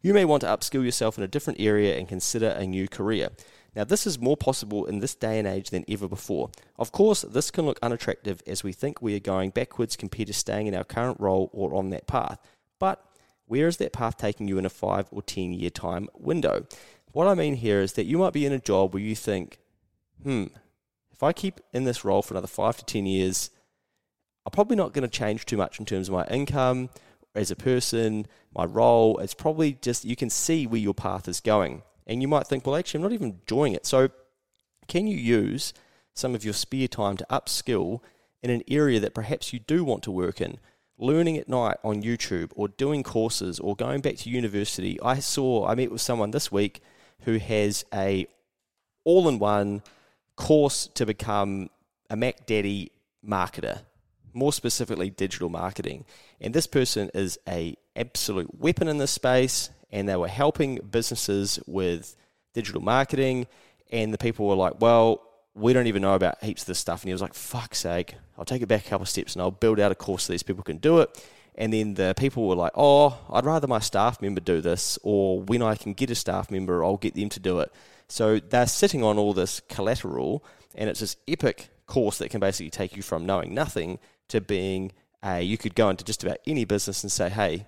You 0.00 0.14
may 0.14 0.24
want 0.24 0.42
to 0.42 0.46
upskill 0.46 0.84
yourself 0.84 1.18
in 1.18 1.24
a 1.24 1.28
different 1.28 1.60
area 1.60 1.96
and 1.96 2.08
consider 2.08 2.50
a 2.50 2.66
new 2.66 2.86
career. 2.86 3.30
Now, 3.78 3.84
this 3.84 4.08
is 4.08 4.18
more 4.18 4.36
possible 4.36 4.86
in 4.86 4.98
this 4.98 5.14
day 5.14 5.38
and 5.38 5.46
age 5.46 5.70
than 5.70 5.84
ever 5.88 6.08
before. 6.08 6.50
Of 6.80 6.90
course, 6.90 7.22
this 7.22 7.52
can 7.52 7.64
look 7.64 7.78
unattractive 7.80 8.42
as 8.44 8.64
we 8.64 8.72
think 8.72 9.00
we 9.00 9.14
are 9.14 9.20
going 9.20 9.50
backwards 9.50 9.94
compared 9.94 10.26
to 10.26 10.34
staying 10.34 10.66
in 10.66 10.74
our 10.74 10.82
current 10.82 11.20
role 11.20 11.48
or 11.52 11.72
on 11.72 11.90
that 11.90 12.08
path. 12.08 12.40
But 12.80 13.00
where 13.46 13.68
is 13.68 13.76
that 13.76 13.92
path 13.92 14.16
taking 14.16 14.48
you 14.48 14.58
in 14.58 14.66
a 14.66 14.68
five 14.68 15.06
or 15.12 15.22
10 15.22 15.52
year 15.52 15.70
time 15.70 16.08
window? 16.12 16.66
What 17.12 17.28
I 17.28 17.34
mean 17.34 17.54
here 17.54 17.80
is 17.80 17.92
that 17.92 18.06
you 18.06 18.18
might 18.18 18.32
be 18.32 18.44
in 18.44 18.52
a 18.52 18.58
job 18.58 18.94
where 18.94 19.02
you 19.02 19.14
think, 19.14 19.60
hmm, 20.24 20.46
if 21.12 21.22
I 21.22 21.32
keep 21.32 21.60
in 21.72 21.84
this 21.84 22.04
role 22.04 22.22
for 22.22 22.34
another 22.34 22.48
five 22.48 22.76
to 22.78 22.84
10 22.84 23.06
years, 23.06 23.48
I'm 24.44 24.50
probably 24.50 24.76
not 24.76 24.92
going 24.92 25.08
to 25.08 25.18
change 25.18 25.46
too 25.46 25.56
much 25.56 25.78
in 25.78 25.86
terms 25.86 26.08
of 26.08 26.14
my 26.14 26.26
income 26.26 26.90
as 27.36 27.52
a 27.52 27.56
person, 27.56 28.26
my 28.52 28.64
role. 28.64 29.18
It's 29.18 29.34
probably 29.34 29.74
just 29.74 30.04
you 30.04 30.16
can 30.16 30.30
see 30.30 30.66
where 30.66 30.80
your 30.80 30.94
path 30.94 31.28
is 31.28 31.38
going. 31.38 31.82
And 32.08 32.22
you 32.22 32.28
might 32.28 32.46
think, 32.46 32.66
well, 32.66 32.74
actually, 32.74 32.98
I'm 32.98 33.02
not 33.02 33.12
even 33.12 33.40
enjoying 33.40 33.74
it. 33.74 33.86
So, 33.86 34.08
can 34.88 35.06
you 35.06 35.16
use 35.16 35.74
some 36.14 36.34
of 36.34 36.42
your 36.44 36.54
spare 36.54 36.88
time 36.88 37.18
to 37.18 37.26
upskill 37.30 38.00
in 38.42 38.50
an 38.50 38.62
area 38.66 38.98
that 38.98 39.14
perhaps 39.14 39.52
you 39.52 39.58
do 39.60 39.84
want 39.84 40.02
to 40.04 40.10
work 40.10 40.40
in? 40.40 40.58
Learning 40.96 41.36
at 41.36 41.48
night 41.48 41.76
on 41.84 42.02
YouTube 42.02 42.50
or 42.56 42.66
doing 42.66 43.02
courses 43.02 43.60
or 43.60 43.76
going 43.76 44.00
back 44.00 44.16
to 44.16 44.30
university. 44.30 44.98
I 45.02 45.20
saw, 45.20 45.66
I 45.66 45.74
met 45.74 45.92
with 45.92 46.00
someone 46.00 46.30
this 46.30 46.50
week 46.50 46.80
who 47.20 47.36
has 47.38 47.84
a 47.92 48.26
all 49.04 49.28
in 49.28 49.38
one 49.38 49.82
course 50.36 50.88
to 50.94 51.06
become 51.06 51.68
a 52.10 52.16
Mac 52.16 52.46
Daddy 52.46 52.90
marketer, 53.26 53.80
more 54.32 54.52
specifically 54.52 55.10
digital 55.10 55.50
marketing. 55.50 56.04
And 56.40 56.54
this 56.54 56.66
person 56.66 57.10
is 57.14 57.38
a 57.46 57.76
absolute 57.94 58.58
weapon 58.58 58.88
in 58.88 58.98
this 58.98 59.10
space 59.10 59.70
and 59.90 60.08
they 60.08 60.16
were 60.16 60.28
helping 60.28 60.76
businesses 60.90 61.58
with 61.66 62.16
digital 62.54 62.80
marketing. 62.80 63.46
And 63.90 64.12
the 64.12 64.18
people 64.18 64.46
were 64.46 64.54
like, 64.54 64.80
well, 64.80 65.22
we 65.54 65.72
don't 65.72 65.86
even 65.86 66.02
know 66.02 66.14
about 66.14 66.42
heaps 66.42 66.62
of 66.62 66.66
this 66.66 66.78
stuff. 66.78 67.02
And 67.02 67.08
he 67.08 67.12
was 67.12 67.22
like, 67.22 67.34
fuck's 67.34 67.78
sake, 67.78 68.14
I'll 68.38 68.44
take 68.44 68.62
it 68.62 68.66
back 68.66 68.86
a 68.86 68.88
couple 68.88 69.02
of 69.02 69.08
steps 69.08 69.34
and 69.34 69.42
I'll 69.42 69.50
build 69.50 69.80
out 69.80 69.90
a 69.90 69.94
course 69.94 70.24
so 70.24 70.32
these 70.32 70.42
people 70.42 70.62
can 70.62 70.76
do 70.76 71.00
it. 71.00 71.24
And 71.54 71.72
then 71.72 71.94
the 71.94 72.14
people 72.16 72.46
were 72.46 72.54
like, 72.54 72.72
oh, 72.76 73.18
I'd 73.30 73.44
rather 73.44 73.66
my 73.66 73.80
staff 73.80 74.22
member 74.22 74.40
do 74.40 74.60
this, 74.60 74.96
or 75.02 75.40
when 75.42 75.60
I 75.60 75.74
can 75.74 75.92
get 75.92 76.08
a 76.08 76.14
staff 76.14 76.52
member, 76.52 76.84
I'll 76.84 76.98
get 76.98 77.16
them 77.16 77.28
to 77.30 77.40
do 77.40 77.58
it. 77.58 77.72
So 78.06 78.38
they're 78.38 78.68
sitting 78.68 79.02
on 79.02 79.18
all 79.18 79.32
this 79.34 79.60
collateral, 79.68 80.44
and 80.76 80.88
it's 80.88 81.00
this 81.00 81.16
epic 81.26 81.70
course 81.86 82.18
that 82.18 82.30
can 82.30 82.38
basically 82.38 82.70
take 82.70 82.94
you 82.94 83.02
from 83.02 83.26
knowing 83.26 83.54
nothing 83.54 83.98
to 84.28 84.40
being 84.40 84.92
a, 85.24 85.42
you 85.42 85.58
could 85.58 85.74
go 85.74 85.90
into 85.90 86.04
just 86.04 86.22
about 86.22 86.38
any 86.46 86.64
business 86.64 87.02
and 87.02 87.10
say, 87.10 87.28
hey, 87.28 87.66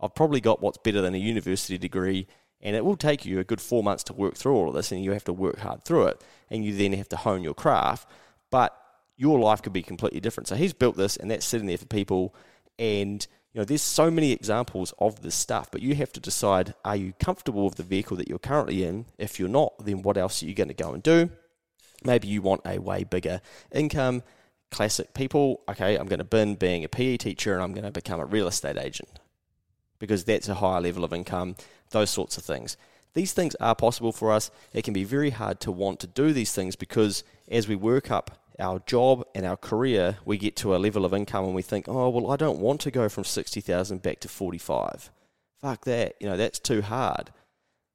I've 0.00 0.14
probably 0.14 0.40
got 0.40 0.62
what's 0.62 0.78
better 0.78 1.00
than 1.00 1.14
a 1.14 1.18
university 1.18 1.78
degree, 1.78 2.26
and 2.60 2.76
it 2.76 2.84
will 2.84 2.96
take 2.96 3.24
you 3.24 3.38
a 3.38 3.44
good 3.44 3.60
four 3.60 3.82
months 3.82 4.04
to 4.04 4.12
work 4.12 4.36
through 4.36 4.54
all 4.54 4.68
of 4.68 4.74
this, 4.74 4.92
and 4.92 5.02
you 5.02 5.12
have 5.12 5.24
to 5.24 5.32
work 5.32 5.58
hard 5.58 5.84
through 5.84 6.06
it, 6.06 6.24
and 6.50 6.64
you 6.64 6.74
then 6.74 6.92
have 6.92 7.08
to 7.10 7.16
hone 7.16 7.42
your 7.42 7.54
craft. 7.54 8.08
But 8.50 8.76
your 9.16 9.38
life 9.38 9.62
could 9.62 9.72
be 9.72 9.82
completely 9.82 10.20
different. 10.20 10.48
So 10.48 10.54
he's 10.56 10.72
built 10.72 10.96
this, 10.96 11.16
and 11.16 11.30
that's 11.30 11.46
sitting 11.46 11.66
there 11.66 11.78
for 11.78 11.86
people. 11.86 12.34
And 12.78 13.26
you 13.52 13.60
know, 13.60 13.64
there's 13.64 13.82
so 13.82 14.10
many 14.10 14.32
examples 14.32 14.94
of 14.98 15.22
this 15.22 15.34
stuff, 15.34 15.70
but 15.70 15.82
you 15.82 15.94
have 15.96 16.12
to 16.12 16.20
decide: 16.20 16.74
are 16.84 16.96
you 16.96 17.12
comfortable 17.18 17.64
with 17.64 17.74
the 17.74 17.82
vehicle 17.82 18.16
that 18.18 18.28
you're 18.28 18.38
currently 18.38 18.84
in? 18.84 19.06
If 19.18 19.40
you're 19.40 19.48
not, 19.48 19.84
then 19.84 20.02
what 20.02 20.16
else 20.16 20.42
are 20.42 20.46
you 20.46 20.54
going 20.54 20.68
to 20.68 20.74
go 20.74 20.92
and 20.92 21.02
do? 21.02 21.30
Maybe 22.04 22.28
you 22.28 22.42
want 22.42 22.60
a 22.64 22.78
way 22.78 23.02
bigger 23.02 23.40
income. 23.72 24.22
Classic 24.70 25.12
people. 25.14 25.62
Okay, 25.68 25.96
I'm 25.96 26.06
going 26.06 26.18
to 26.18 26.24
bin 26.24 26.54
being 26.54 26.84
a 26.84 26.88
PE 26.88 27.16
teacher, 27.16 27.54
and 27.54 27.62
I'm 27.62 27.72
going 27.72 27.84
to 27.84 27.90
become 27.90 28.20
a 28.20 28.26
real 28.26 28.46
estate 28.46 28.76
agent 28.76 29.08
because 29.98 30.24
that's 30.24 30.48
a 30.48 30.54
higher 30.54 30.80
level 30.80 31.04
of 31.04 31.12
income, 31.12 31.56
those 31.90 32.10
sorts 32.10 32.36
of 32.36 32.44
things. 32.44 32.76
These 33.14 33.32
things 33.32 33.54
are 33.56 33.74
possible 33.74 34.12
for 34.12 34.30
us. 34.32 34.50
It 34.72 34.84
can 34.84 34.94
be 34.94 35.04
very 35.04 35.30
hard 35.30 35.60
to 35.60 35.72
want 35.72 36.00
to 36.00 36.06
do 36.06 36.32
these 36.32 36.52
things 36.52 36.76
because 36.76 37.24
as 37.50 37.66
we 37.66 37.74
work 37.74 38.10
up 38.10 38.38
our 38.58 38.80
job 38.80 39.24
and 39.34 39.46
our 39.46 39.56
career, 39.56 40.18
we 40.24 40.36
get 40.36 40.56
to 40.56 40.74
a 40.74 40.78
level 40.78 41.04
of 41.04 41.14
income 41.14 41.44
and 41.44 41.54
we 41.54 41.62
think, 41.62 41.86
oh, 41.88 42.08
well, 42.08 42.30
I 42.30 42.36
don't 42.36 42.58
want 42.58 42.80
to 42.82 42.90
go 42.90 43.08
from 43.08 43.24
60,000 43.24 44.02
back 44.02 44.20
to 44.20 44.28
45. 44.28 45.10
Fuck 45.60 45.84
that. 45.84 46.14
You 46.20 46.28
know, 46.28 46.36
that's 46.36 46.58
too 46.58 46.82
hard. 46.82 47.30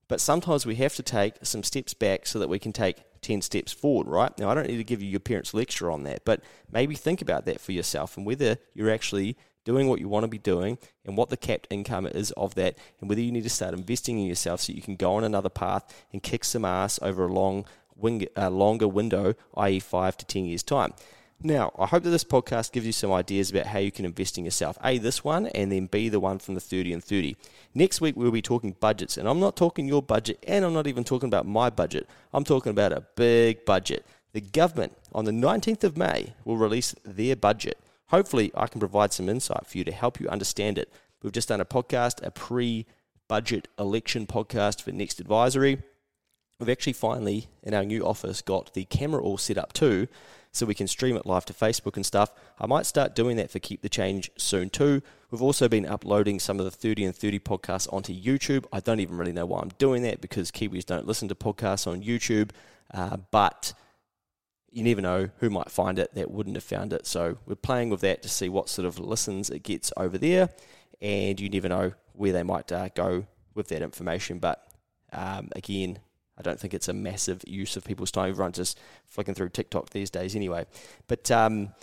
But 0.07 0.19
sometimes 0.19 0.65
we 0.65 0.75
have 0.75 0.95
to 0.95 1.03
take 1.03 1.35
some 1.43 1.63
steps 1.63 1.93
back 1.93 2.25
so 2.25 2.39
that 2.39 2.49
we 2.49 2.59
can 2.59 2.73
take 2.73 3.03
10 3.21 3.41
steps 3.41 3.71
forward, 3.71 4.07
right? 4.07 4.37
Now, 4.37 4.49
I 4.49 4.53
don't 4.53 4.67
need 4.67 4.77
to 4.77 4.83
give 4.83 5.01
you 5.01 5.09
your 5.09 5.19
parents' 5.19 5.53
lecture 5.53 5.89
on 5.89 6.03
that, 6.03 6.25
but 6.25 6.41
maybe 6.71 6.95
think 6.95 7.21
about 7.21 7.45
that 7.45 7.61
for 7.61 7.71
yourself 7.71 8.17
and 8.17 8.25
whether 8.25 8.57
you're 8.73 8.91
actually 8.91 9.37
doing 9.65 9.88
what 9.88 9.99
you 9.99 10.08
want 10.08 10.23
to 10.23 10.28
be 10.28 10.38
doing 10.38 10.78
and 11.06 11.17
what 11.17 11.30
the 11.30 11.38
capped 11.38 11.67
income 11.69 12.06
is 12.08 12.32
of 12.32 12.56
that, 12.56 12.78
and 12.99 13.10
whether 13.10 13.21
you 13.21 13.32
need 13.32 13.43
to 13.43 13.49
start 13.49 13.73
investing 13.73 14.19
in 14.19 14.26
yourself 14.26 14.62
so 14.62 14.73
you 14.73 14.82
can 14.82 14.95
go 14.95 15.15
on 15.15 15.23
another 15.23 15.49
path 15.49 16.06
and 16.12 16.23
kick 16.23 16.43
some 16.43 16.65
ass 16.65 16.99
over 17.02 17.26
a 17.26 17.34
long, 17.34 17.65
wing, 17.95 18.28
uh, 18.38 18.49
longer 18.49 18.88
window, 18.88 19.34
i.e., 19.58 19.80
five 19.80 20.17
to 20.17 20.26
10 20.26 20.45
years' 20.45 20.63
time. 20.63 20.93
Now, 21.45 21.73
I 21.78 21.88
hope 21.88 22.04
that 22.04 22.10
this 22.10 22.23
podcast 22.23 22.71
gives 22.71 22.86
you 22.86 22.93
some 22.93 23.12
ideas 23.12 23.52
about 23.52 23.65
how 23.65 23.80
you 23.80 23.91
can 23.91 24.06
invest 24.06 24.38
in 24.38 24.45
yourself. 24.45 24.78
A, 24.82 24.97
this 24.97 25.26
one, 25.26 25.47
and 25.47 25.73
then 25.73 25.88
B, 25.88 26.08
the 26.08 26.21
one 26.21 26.39
from 26.39 26.56
the 26.56 26.62
30 26.62 26.93
in 26.93 27.02
30. 27.02 27.36
Next 27.73 27.99
week, 27.99 28.15
we'll 28.15 28.32
be 28.32 28.41
talking 28.41 28.78
budgets, 28.80 29.17
and 29.17 29.28
I'm 29.28 29.41
not 29.41 29.58
talking 29.58 29.86
your 29.86 30.02
budget, 30.02 30.41
and 30.47 30.63
I'm 30.63 30.73
not 30.73 30.88
even 30.88 31.04
talking 31.04 31.28
about 31.28 31.45
my 31.45 31.69
budget. 31.69 32.08
I'm 32.34 32.45
talking 32.45 32.69
about 32.69 32.93
a 32.93 33.06
big 33.17 33.65
budget. 33.65 34.06
The 34.32 34.39
government, 34.39 34.93
on 35.12 35.26
the 35.26 35.32
19th 35.32 35.84
of 35.84 35.97
May, 35.97 36.34
will 36.45 36.56
release 36.56 36.95
their 37.04 37.36
budget. 37.36 37.78
Hopefully, 38.13 38.52
I 38.54 38.67
can 38.67 38.80
provide 38.80 39.12
some 39.12 39.28
insight 39.28 39.65
for 39.65 39.76
you 39.76 39.84
to 39.86 39.91
help 39.91 40.19
you 40.19 40.30
understand 40.30 40.78
it. 40.78 40.93
We've 41.23 41.32
just 41.32 41.47
done 41.47 41.60
a 41.60 41.65
podcast, 41.65 42.23
a 42.23 42.30
pre 42.30 42.86
budget 43.28 43.67
election 43.80 44.28
podcast 44.28 44.84
for 44.84 44.91
Next 44.91 45.19
Advisory. 45.19 45.82
We've 46.60 46.69
actually 46.69 46.93
finally, 46.93 47.47
in 47.63 47.73
our 47.73 47.84
new 47.84 48.06
office, 48.06 48.43
got 48.43 48.76
the 48.76 48.86
camera 48.86 49.19
all 49.19 49.39
set 49.39 49.58
up 49.58 49.73
too, 49.73 50.08
so 50.52 50.67
we 50.67 50.76
can 50.76 50.86
stream 50.86 51.15
it 51.15 51.26
live 51.26 51.45
to 51.45 51.54
Facebook 51.54 51.95
and 51.95 52.06
stuff. 52.06 52.30
I 52.60 52.67
might 52.67 52.86
start 52.86 53.15
doing 53.15 53.36
that 53.38 53.49
for 53.49 53.58
Keep 53.58 53.82
the 53.82 53.89
Change 53.89 54.30
soon 54.38 54.69
too. 54.69 55.02
We've 55.32 55.41
also 55.41 55.67
been 55.67 55.88
uploading 55.88 56.39
some 56.39 56.60
of 56.60 56.65
the 56.65 56.71
30 56.71 57.06
in 57.06 57.13
30 57.13 57.39
podcasts 57.39 57.91
onto 57.91 58.13
YouTube. 58.13 58.65
I 58.71 58.80
don't 58.80 58.99
even 58.99 59.17
really 59.17 59.34
know 59.34 59.47
why 59.47 59.62
I'm 59.62 59.71
doing 59.80 60.04
that 60.04 60.21
because 60.21 60.52
Kiwis 60.52 60.86
don't 60.86 61.08
listen 61.08 61.30
to 61.30 61.36
podcasts 61.36 61.88
on 61.88 62.04
YouTube, 62.04 62.52
uh, 62.93 63.17
but 63.32 63.73
you 64.73 64.83
never 64.83 65.01
know 65.01 65.29
who 65.38 65.49
might 65.49 65.69
find 65.69 65.99
it 65.99 66.13
that 66.15 66.31
wouldn't 66.31 66.55
have 66.55 66.63
found 66.63 66.91
it. 66.93 67.05
So 67.05 67.38
we're 67.45 67.55
playing 67.55 67.91
with 67.91 68.01
that 68.01 68.23
to 68.23 68.29
see 68.29 68.49
what 68.49 68.67
sort 68.67 68.88
of 68.88 68.99
listens 68.99 69.49
it 69.49 69.63
gets 69.63 69.93
over 69.95 70.17
there, 70.17 70.49
and 71.01 71.39
you 71.39 71.47
never 71.47 71.69
know 71.69 71.93
where 72.13 72.33
they 72.33 72.43
might 72.43 72.71
uh, 72.71 72.89
go 72.89 73.25
with 73.53 73.67
that 73.67 73.83
information. 73.83 74.39
But 74.39 74.65
um, 75.12 75.49
again, 75.55 75.99
I 76.38 76.41
don't 76.41 76.59
think 76.59 76.73
it's 76.73 76.88
a 76.88 76.93
massive 76.93 77.43
use 77.45 77.77
of 77.77 77.86
people's 77.86 78.12
time. 78.12 78.31
Everyone's 78.31 78.57
just 78.57 78.79
flicking 79.05 79.36
through 79.36 79.49
TikTok 79.49 79.91
these 79.91 80.09
days 80.09 80.36
anyway. 80.36 80.65
But 81.07 81.29
um, 81.29 81.73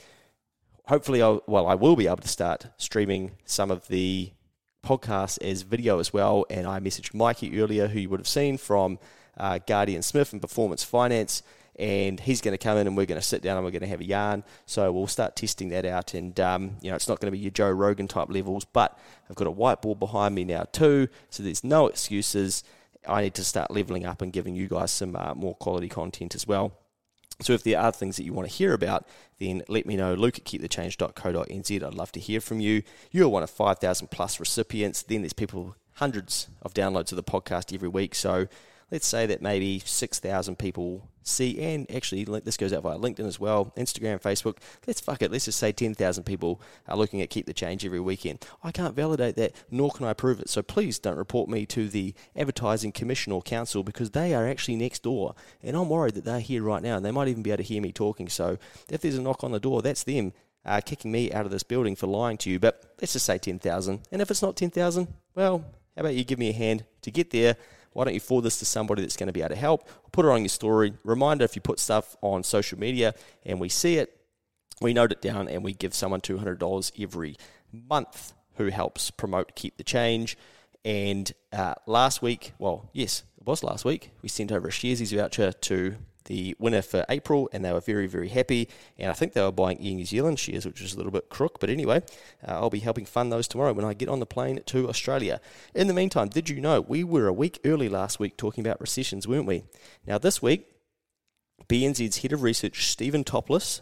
hopefully, 0.87 1.23
I'll, 1.23 1.43
well, 1.47 1.69
I 1.69 1.77
will 1.77 1.95
be 1.95 2.09
able 2.09 2.17
to 2.17 2.29
start 2.29 2.67
streaming 2.77 3.33
some 3.45 3.71
of 3.71 3.87
the 3.87 4.33
podcasts 4.85 5.41
as 5.43 5.63
video 5.63 6.01
as 6.01 6.13
well. 6.13 6.45
And 6.51 6.67
I 6.67 6.81
messaged 6.81 7.15
Mikey 7.15 7.61
earlier, 7.61 7.87
who 7.87 8.01
you 8.01 8.11
would 8.11 8.21
have 8.21 8.27
seen 8.29 8.59
from 8.59 8.99
uh, 9.37 9.61
Guardian 9.65 10.03
Smith 10.03 10.33
and 10.33 10.43
Performance 10.43 10.83
Finance. 10.83 11.45
And 11.81 12.21
he's 12.21 12.43
going 12.43 12.53
to 12.53 12.63
come 12.63 12.77
in 12.77 12.87
and 12.87 12.95
we're 12.95 13.07
going 13.07 13.21
to 13.21 13.27
sit 13.27 13.41
down 13.41 13.57
and 13.57 13.65
we're 13.65 13.71
going 13.71 13.81
to 13.81 13.89
have 13.89 14.03
a 14.03 14.05
yarn. 14.05 14.45
So 14.67 14.93
we'll 14.93 15.07
start 15.07 15.35
testing 15.35 15.71
that 15.71 15.87
out. 15.87 16.13
And, 16.13 16.39
um, 16.39 16.77
you 16.83 16.91
know, 16.91 16.97
it's 16.97 17.09
not 17.09 17.21
going 17.21 17.33
to 17.33 17.37
be 17.37 17.39
your 17.39 17.51
Joe 17.51 17.71
Rogan 17.71 18.07
type 18.07 18.29
levels, 18.29 18.67
but 18.67 18.99
I've 19.31 19.37
got 19.37 19.47
a 19.47 19.53
whiteboard 19.53 19.99
behind 19.99 20.35
me 20.35 20.45
now 20.45 20.65
too. 20.73 21.09
So 21.31 21.43
there's 21.43 21.65
no 21.65 21.87
excuses. 21.87 22.63
I 23.09 23.23
need 23.23 23.35
to 23.35 23.45
start 23.45 23.71
leveling 23.71 24.05
up 24.05 24.21
and 24.21 24.31
giving 24.31 24.55
you 24.55 24.69
guys 24.69 24.91
some 24.91 25.17
uh, 25.17 25.35
more 25.35 25.55
quality 25.55 25.89
content 25.89 26.35
as 26.35 26.47
well. 26.47 26.73
So 27.41 27.55
if 27.55 27.63
there 27.63 27.81
are 27.81 27.93
things 27.93 28.17
that 28.17 28.25
you 28.25 28.33
want 28.33 28.49
to 28.49 28.55
hear 28.55 28.75
about, 28.75 29.07
then 29.39 29.63
let 29.69 29.87
me 29.87 29.97
know. 29.97 30.15
Luke 30.15 30.39
at 30.39 30.45
keepthechange.co.nz. 30.45 31.83
I'd 31.83 31.95
love 31.95 32.13
to 32.13 32.21
hear 32.21 32.41
from 32.41 32.61
you. 32.61 32.83
You're 33.11 33.29
one 33.29 33.43
of 33.43 33.51
5,000 33.51 34.09
plus 34.11 34.39
recipients. 34.39 35.03
Then 35.03 35.23
there's 35.23 35.33
people, 35.33 35.77
hundreds 35.95 36.49
of 36.61 36.75
downloads 36.75 37.13
of 37.13 37.17
the 37.17 37.23
podcast 37.23 37.75
every 37.75 37.89
week. 37.89 38.15
So 38.15 38.49
let's 38.91 39.07
say 39.07 39.25
that 39.27 39.41
maybe 39.41 39.79
6,000 39.79 40.59
people 40.59 41.09
see, 41.23 41.61
and 41.61 41.91
actually 41.95 42.25
this 42.25 42.57
goes 42.57 42.73
out 42.73 42.83
via 42.83 42.99
LinkedIn 42.99 43.27
as 43.27 43.39
well, 43.39 43.73
Instagram, 43.77 44.21
Facebook. 44.21 44.59
Let's 44.87 45.01
fuck 45.01 45.23
it. 45.23 45.31
Let's 45.31 45.45
just 45.45 45.59
say 45.59 45.73
10,000 45.73 46.25
people 46.25 46.61
are 46.89 46.97
looking 46.97 47.21
at 47.21 47.31
Keep 47.31 47.47
the 47.47 47.55
Change 47.55 47.85
every 47.85 48.01
weekend. 48.01 48.45
I 48.63 48.73
can't 48.73 48.95
validate 48.95 49.37
that, 49.37 49.53
nor 49.71 49.91
can 49.91 50.07
I 50.07 50.13
prove 50.13 50.41
it. 50.41 50.49
So 50.49 50.63
please 50.63 50.99
don't 50.99 51.17
report 51.17 51.49
me 51.49 51.67
to 51.67 51.89
the 51.89 52.15
Advertising 52.37 52.93
Commission 52.93 53.33
or 53.33 53.43
Council 53.43 53.83
because 53.83 54.11
they 54.11 54.35
are 54.35 54.47
actually 54.47 54.77
next 54.77 55.03
door. 55.03 55.35
And 55.63 55.77
I'm 55.77 55.89
worried 55.89 56.15
that 56.15 56.25
they're 56.25 56.41
here 56.41 56.63
right 56.63 56.83
now 56.83 56.97
and 56.97 57.05
they 57.05 57.11
might 57.11 57.29
even 57.29 57.43
be 57.43 57.51
able 57.51 57.59
to 57.59 57.63
hear 57.63 57.83
me 57.83 57.93
talking. 57.93 58.29
So 58.29 58.59
if 58.89 59.01
there's 59.01 59.19
a 59.19 59.23
knock 59.23 59.45
on 59.45 59.53
the 59.53 59.61
door, 59.61 59.83
that's 59.83 60.05
them. 60.05 60.33
Uh, 60.63 60.81
kicking 60.81 61.11
me 61.11 61.33
out 61.33 61.47
of 61.47 61.51
this 61.51 61.63
building 61.63 61.97
for 61.97 62.07
lying 62.07 62.37
to 62.37 62.51
you, 62.51 62.59
but 62.59 62.95
let's 63.01 63.15
just 63.15 63.25
say 63.25 63.39
10,000. 63.39 64.01
And 64.13 64.21
if 64.21 64.31
it's 64.31 64.43
not 64.43 64.57
10,000, 64.57 65.09
well, 65.35 65.65
how 65.97 66.01
about 66.01 66.15
you 66.15 66.23
give 66.23 66.39
me 66.39 66.51
a 66.51 66.55
hand 66.55 66.85
to 67.01 67.11
get 67.11 67.31
there? 67.31 67.57
Why 67.93 68.05
don't 68.05 68.15
you 68.15 68.21
forward 68.21 68.43
this 68.43 68.59
to 68.61 68.65
somebody 68.65 69.03
that's 69.03 69.17
going 69.17 69.27
to 69.27 69.33
be 69.33 69.41
able 69.41 69.51
to 69.51 69.57
help? 69.57 69.89
Put 70.13 70.25
it 70.25 70.29
on 70.31 70.43
your 70.43 70.49
story. 70.49 70.95
Reminder 71.05 71.45
if 71.45 71.57
you 71.57 71.63
put 71.63 71.79
stuff 71.79 72.17
on 72.23 72.43
social 72.43 72.79
media 72.79 73.15
and 73.45 73.61
we 73.61 73.69
see 73.69 73.97
it, 73.97 74.17
we 74.81 74.95
note 74.95 75.13
it 75.13 75.21
down 75.21 75.49
and 75.49 75.65
we 75.65 75.73
give 75.73 75.95
someone 75.95 76.21
$200 76.21 77.03
every 77.03 77.37
month 77.73 78.33
who 78.55 78.69
helps 78.69 79.11
promote 79.11 79.55
Keep 79.55 79.77
the 79.77 79.85
Change. 79.85 80.37
And 80.85 81.31
uh, 81.53 81.75
last 81.87 82.23
week, 82.23 82.53
well, 82.59 82.89
yes, 82.93 83.25
it 83.39 83.47
was 83.47 83.63
last 83.63 83.85
week, 83.85 84.11
we 84.23 84.29
sent 84.29 84.53
over 84.53 84.69
a 84.69 84.71
Sharesies 84.71 85.15
voucher 85.15 85.53
to 85.53 85.97
the 86.31 86.55
winner 86.61 86.81
for 86.81 87.05
April, 87.09 87.51
and 87.53 87.65
they 87.65 87.73
were 87.73 87.81
very, 87.81 88.07
very 88.07 88.29
happy. 88.29 88.69
And 88.97 89.11
I 89.11 89.15
think 89.15 89.33
they 89.33 89.43
were 89.43 89.51
buying 89.51 89.79
Air 89.79 89.95
New 89.95 90.05
Zealand 90.05 90.39
shares, 90.39 90.65
which 90.65 90.81
is 90.81 90.95
a 90.95 90.97
little 90.97 91.11
bit 91.11 91.29
crook. 91.29 91.59
But 91.59 91.71
anyway, 91.71 92.05
uh, 92.47 92.53
I'll 92.53 92.71
be 92.71 92.79
helping 92.79 93.05
fund 93.05 93.33
those 93.33 93.49
tomorrow 93.49 93.73
when 93.73 93.85
I 93.85 93.95
get 93.95 94.09
on 94.09 94.21
the 94.21 94.27
plane 94.27 94.61
to 94.67 94.89
Australia. 94.89 95.41
In 95.75 95.89
the 95.89 95.93
meantime, 95.93 96.29
did 96.29 96.49
you 96.49 96.61
know 96.61 96.83
we 96.83 97.03
were 97.03 97.27
a 97.27 97.33
week 97.33 97.59
early 97.65 97.89
last 97.89 98.21
week 98.21 98.37
talking 98.37 98.65
about 98.65 98.81
recessions, 98.81 99.27
weren't 99.27 99.47
we? 99.47 99.65
Now, 100.07 100.19
this 100.19 100.41
week, 100.41 100.69
BNZ's 101.69 102.19
head 102.19 102.33
of 102.33 102.43
research, 102.43 102.87
Stephen 102.87 103.25
Toplis, 103.25 103.81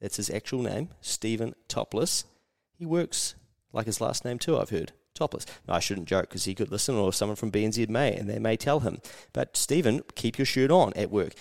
that's 0.00 0.16
his 0.16 0.30
actual 0.30 0.60
name, 0.60 0.88
Stephen 1.00 1.54
Toplis, 1.68 2.24
he 2.76 2.84
works 2.84 3.36
like 3.72 3.86
his 3.86 4.00
last 4.00 4.24
name 4.24 4.40
too, 4.40 4.58
I've 4.58 4.70
heard 4.70 4.92
topless. 5.14 5.46
No, 5.66 5.74
I 5.74 5.80
shouldn't 5.80 6.08
joke 6.08 6.28
because 6.28 6.44
he 6.44 6.54
could 6.54 6.70
listen, 6.70 6.96
or 6.96 7.12
someone 7.12 7.36
from 7.36 7.52
BNZ 7.52 7.88
may, 7.88 8.14
and 8.14 8.28
they 8.28 8.38
may 8.38 8.56
tell 8.56 8.80
him. 8.80 8.98
But 9.32 9.56
Stephen, 9.56 10.02
keep 10.14 10.38
your 10.38 10.46
shirt 10.46 10.70
on 10.70 10.92
at 10.94 11.10
work. 11.10 11.34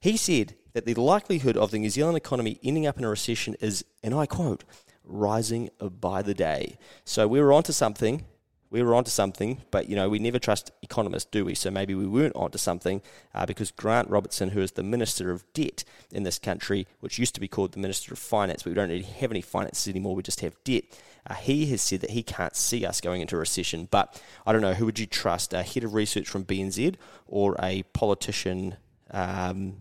He 0.00 0.16
said 0.16 0.54
that 0.72 0.84
the 0.84 0.94
likelihood 0.94 1.56
of 1.56 1.70
the 1.70 1.78
New 1.78 1.90
Zealand 1.90 2.16
economy 2.16 2.58
ending 2.62 2.86
up 2.86 2.98
in 2.98 3.04
a 3.04 3.08
recession 3.08 3.56
is, 3.60 3.84
and 4.02 4.14
I 4.14 4.26
quote, 4.26 4.64
rising 5.02 5.70
by 5.80 6.22
the 6.22 6.34
day. 6.34 6.78
So 7.04 7.26
we 7.26 7.40
were 7.40 7.52
onto 7.52 7.72
something 7.72 8.24
we 8.70 8.82
were 8.82 8.94
onto 8.94 9.10
something, 9.10 9.62
but 9.70 9.88
you 9.88 9.96
know 9.96 10.08
we 10.08 10.18
never 10.18 10.38
trust 10.38 10.70
economists, 10.82 11.28
do 11.30 11.44
we? 11.44 11.54
So 11.54 11.70
maybe 11.70 11.94
we 11.94 12.06
weren't 12.06 12.34
onto 12.34 12.58
something 12.58 13.00
uh, 13.34 13.46
because 13.46 13.70
Grant 13.70 14.10
Robertson, 14.10 14.50
who 14.50 14.60
is 14.60 14.72
the 14.72 14.82
Minister 14.82 15.30
of 15.30 15.44
Debt 15.52 15.84
in 16.10 16.24
this 16.24 16.38
country, 16.38 16.86
which 17.00 17.18
used 17.18 17.34
to 17.34 17.40
be 17.40 17.48
called 17.48 17.72
the 17.72 17.78
Minister 17.78 18.12
of 18.12 18.18
Finance, 18.18 18.62
but 18.62 18.70
we 18.70 18.74
don't 18.74 18.88
really 18.88 19.02
have 19.02 19.30
any 19.30 19.40
finances 19.40 19.88
anymore. 19.88 20.14
We 20.14 20.22
just 20.22 20.40
have 20.40 20.56
debt. 20.64 20.84
Uh, 21.28 21.34
he 21.34 21.66
has 21.66 21.82
said 21.82 22.00
that 22.00 22.10
he 22.10 22.22
can't 22.22 22.56
see 22.56 22.84
us 22.84 23.00
going 23.00 23.20
into 23.20 23.36
recession. 23.36 23.88
But 23.90 24.20
I 24.46 24.52
don't 24.52 24.62
know 24.62 24.74
who 24.74 24.86
would 24.86 24.98
you 24.98 25.06
trust, 25.06 25.52
a 25.52 25.62
head 25.62 25.84
of 25.84 25.94
research 25.94 26.28
from 26.28 26.44
BNZ 26.44 26.96
or 27.26 27.56
a 27.60 27.82
politician 27.92 28.76
um, 29.10 29.76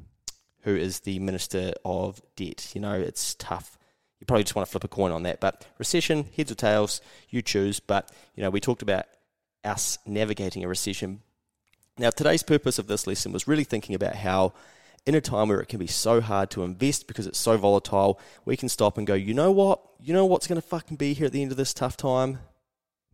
who 0.62 0.76
is 0.76 1.02
the 1.02 1.20
Minister 1.20 1.74
of 1.84 2.22
Debt? 2.36 2.72
You 2.74 2.82
know, 2.82 2.94
it's 2.94 3.36
tough 3.36 3.78
you 4.26 4.28
probably 4.28 4.44
just 4.44 4.56
want 4.56 4.68
to 4.68 4.72
flip 4.72 4.84
a 4.84 4.88
coin 4.88 5.12
on 5.12 5.22
that. 5.22 5.40
But 5.40 5.68
recession, 5.78 6.26
heads 6.36 6.52
or 6.52 6.56
tails, 6.56 7.00
you 7.30 7.44
choose. 7.44 7.80
But 7.80 8.12
you 8.36 8.42
know, 8.42 8.50
we 8.50 8.60
talked 8.60 8.82
about 8.82 9.06
us 9.64 10.00
navigating 10.08 10.64
a 10.64 10.68
recession. 10.68 11.22
Now, 12.00 12.10
today's 12.10 12.42
purpose 12.42 12.80
of 12.80 12.88
this 12.88 13.06
lesson 13.06 13.32
was 13.32 13.48
really 13.48 13.64
thinking 13.64 13.94
about 13.94 14.16
how, 14.16 14.54
in 15.06 15.14
a 15.14 15.22
time 15.22 15.50
where 15.50 15.62
it 15.62 15.68
can 15.68 15.78
be 15.78 15.86
so 15.86 16.22
hard 16.22 16.50
to 16.52 16.64
invest 16.64 17.06
because 17.08 17.28
it's 17.28 17.38
so 17.38 17.56
volatile, 17.56 18.20
we 18.46 18.58
can 18.58 18.68
stop 18.68 18.98
and 18.98 19.06
go, 19.06 19.14
you 19.14 19.36
know 19.36 19.52
what? 19.52 19.80
You 20.00 20.16
know 20.16 20.26
what's 20.26 20.48
going 20.48 20.60
to 20.60 20.68
fucking 20.68 20.98
be 20.98 21.14
here 21.14 21.28
at 21.28 21.32
the 21.32 21.44
end 21.44 21.52
of 21.52 21.58
this 21.58 21.74
tough 21.74 21.96
time? 21.96 22.40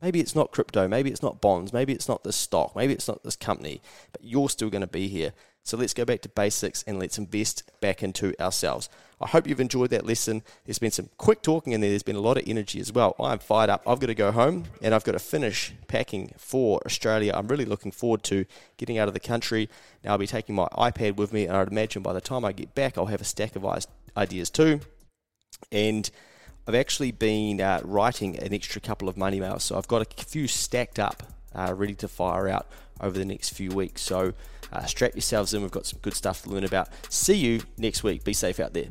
Maybe 0.01 0.21
it's 0.21 0.33
not 0.33 0.51
crypto, 0.51 0.87
maybe 0.87 1.11
it's 1.11 1.21
not 1.21 1.41
bonds, 1.41 1.73
maybe 1.73 1.91
it's 1.91 2.07
not 2.07 2.23
this 2.23 2.37
stock, 2.37 2.73
maybe 2.73 2.93
it's 2.93 3.07
not 3.07 3.23
this 3.23 3.35
company, 3.35 3.81
but 4.13 4.23
you're 4.23 4.49
still 4.49 4.69
going 4.69 4.81
to 4.81 4.87
be 4.87 5.09
here. 5.09 5.33
So 5.63 5.77
let's 5.77 5.93
go 5.93 6.05
back 6.05 6.21
to 6.21 6.29
basics 6.29 6.83
and 6.87 6.97
let's 6.97 7.17
invest 7.17 7.69
back 7.81 8.01
into 8.01 8.33
ourselves. 8.41 8.89
I 9.21 9.27
hope 9.27 9.47
you've 9.47 9.59
enjoyed 9.59 9.91
that 9.91 10.05
lesson. 10.05 10.41
There's 10.65 10.79
been 10.79 10.91
some 10.91 11.09
quick 11.17 11.41
talking 11.41 11.73
in 11.73 11.81
there, 11.81 11.89
there's 11.89 12.03
been 12.03 12.15
a 12.15 12.21
lot 12.21 12.37
of 12.37 12.43
energy 12.47 12.79
as 12.79 12.91
well. 12.91 13.15
I'm 13.19 13.39
fired 13.39 13.69
up. 13.69 13.83
I've 13.85 13.99
got 13.99 14.07
to 14.07 14.15
go 14.15 14.31
home 14.31 14.65
and 14.81 14.95
I've 14.95 15.03
got 15.03 15.11
to 15.11 15.19
finish 15.19 15.73
packing 15.87 16.33
for 16.37 16.81
Australia. 16.85 17.33
I'm 17.35 17.47
really 17.47 17.65
looking 17.65 17.91
forward 17.91 18.23
to 18.23 18.45
getting 18.77 18.97
out 18.97 19.07
of 19.07 19.13
the 19.13 19.19
country. 19.19 19.69
Now, 20.03 20.11
I'll 20.11 20.17
be 20.17 20.27
taking 20.27 20.55
my 20.55 20.67
iPad 20.73 21.17
with 21.17 21.31
me, 21.33 21.45
and 21.45 21.55
I'd 21.55 21.67
imagine 21.67 22.01
by 22.01 22.13
the 22.13 22.21
time 22.21 22.43
I 22.43 22.51
get 22.51 22.73
back, 22.73 22.97
I'll 22.97 23.05
have 23.05 23.21
a 23.21 23.25
stack 23.25 23.55
of 23.55 23.65
ideas 24.17 24.49
too. 24.49 24.79
And 25.71 26.09
I've 26.67 26.75
actually 26.75 27.11
been 27.11 27.61
uh, 27.61 27.81
writing 27.83 28.37
an 28.39 28.53
extra 28.53 28.81
couple 28.81 29.07
of 29.07 29.17
money 29.17 29.39
mails, 29.39 29.63
so 29.63 29.77
I've 29.77 29.87
got 29.87 30.01
a 30.01 30.23
few 30.23 30.47
stacked 30.47 30.99
up, 30.99 31.23
uh, 31.53 31.73
ready 31.75 31.95
to 31.95 32.07
fire 32.07 32.47
out 32.47 32.67
over 32.99 33.17
the 33.17 33.25
next 33.25 33.49
few 33.49 33.71
weeks. 33.71 34.01
So 34.01 34.33
uh, 34.71 34.85
strap 34.85 35.13
yourselves 35.13 35.53
in. 35.53 35.61
We've 35.61 35.71
got 35.71 35.85
some 35.85 35.99
good 36.01 36.13
stuff 36.13 36.43
to 36.43 36.49
learn 36.49 36.63
about. 36.63 36.89
See 37.09 37.35
you 37.35 37.61
next 37.77 38.03
week. 38.03 38.23
Be 38.23 38.33
safe 38.33 38.59
out 38.59 38.73
there. 38.73 38.87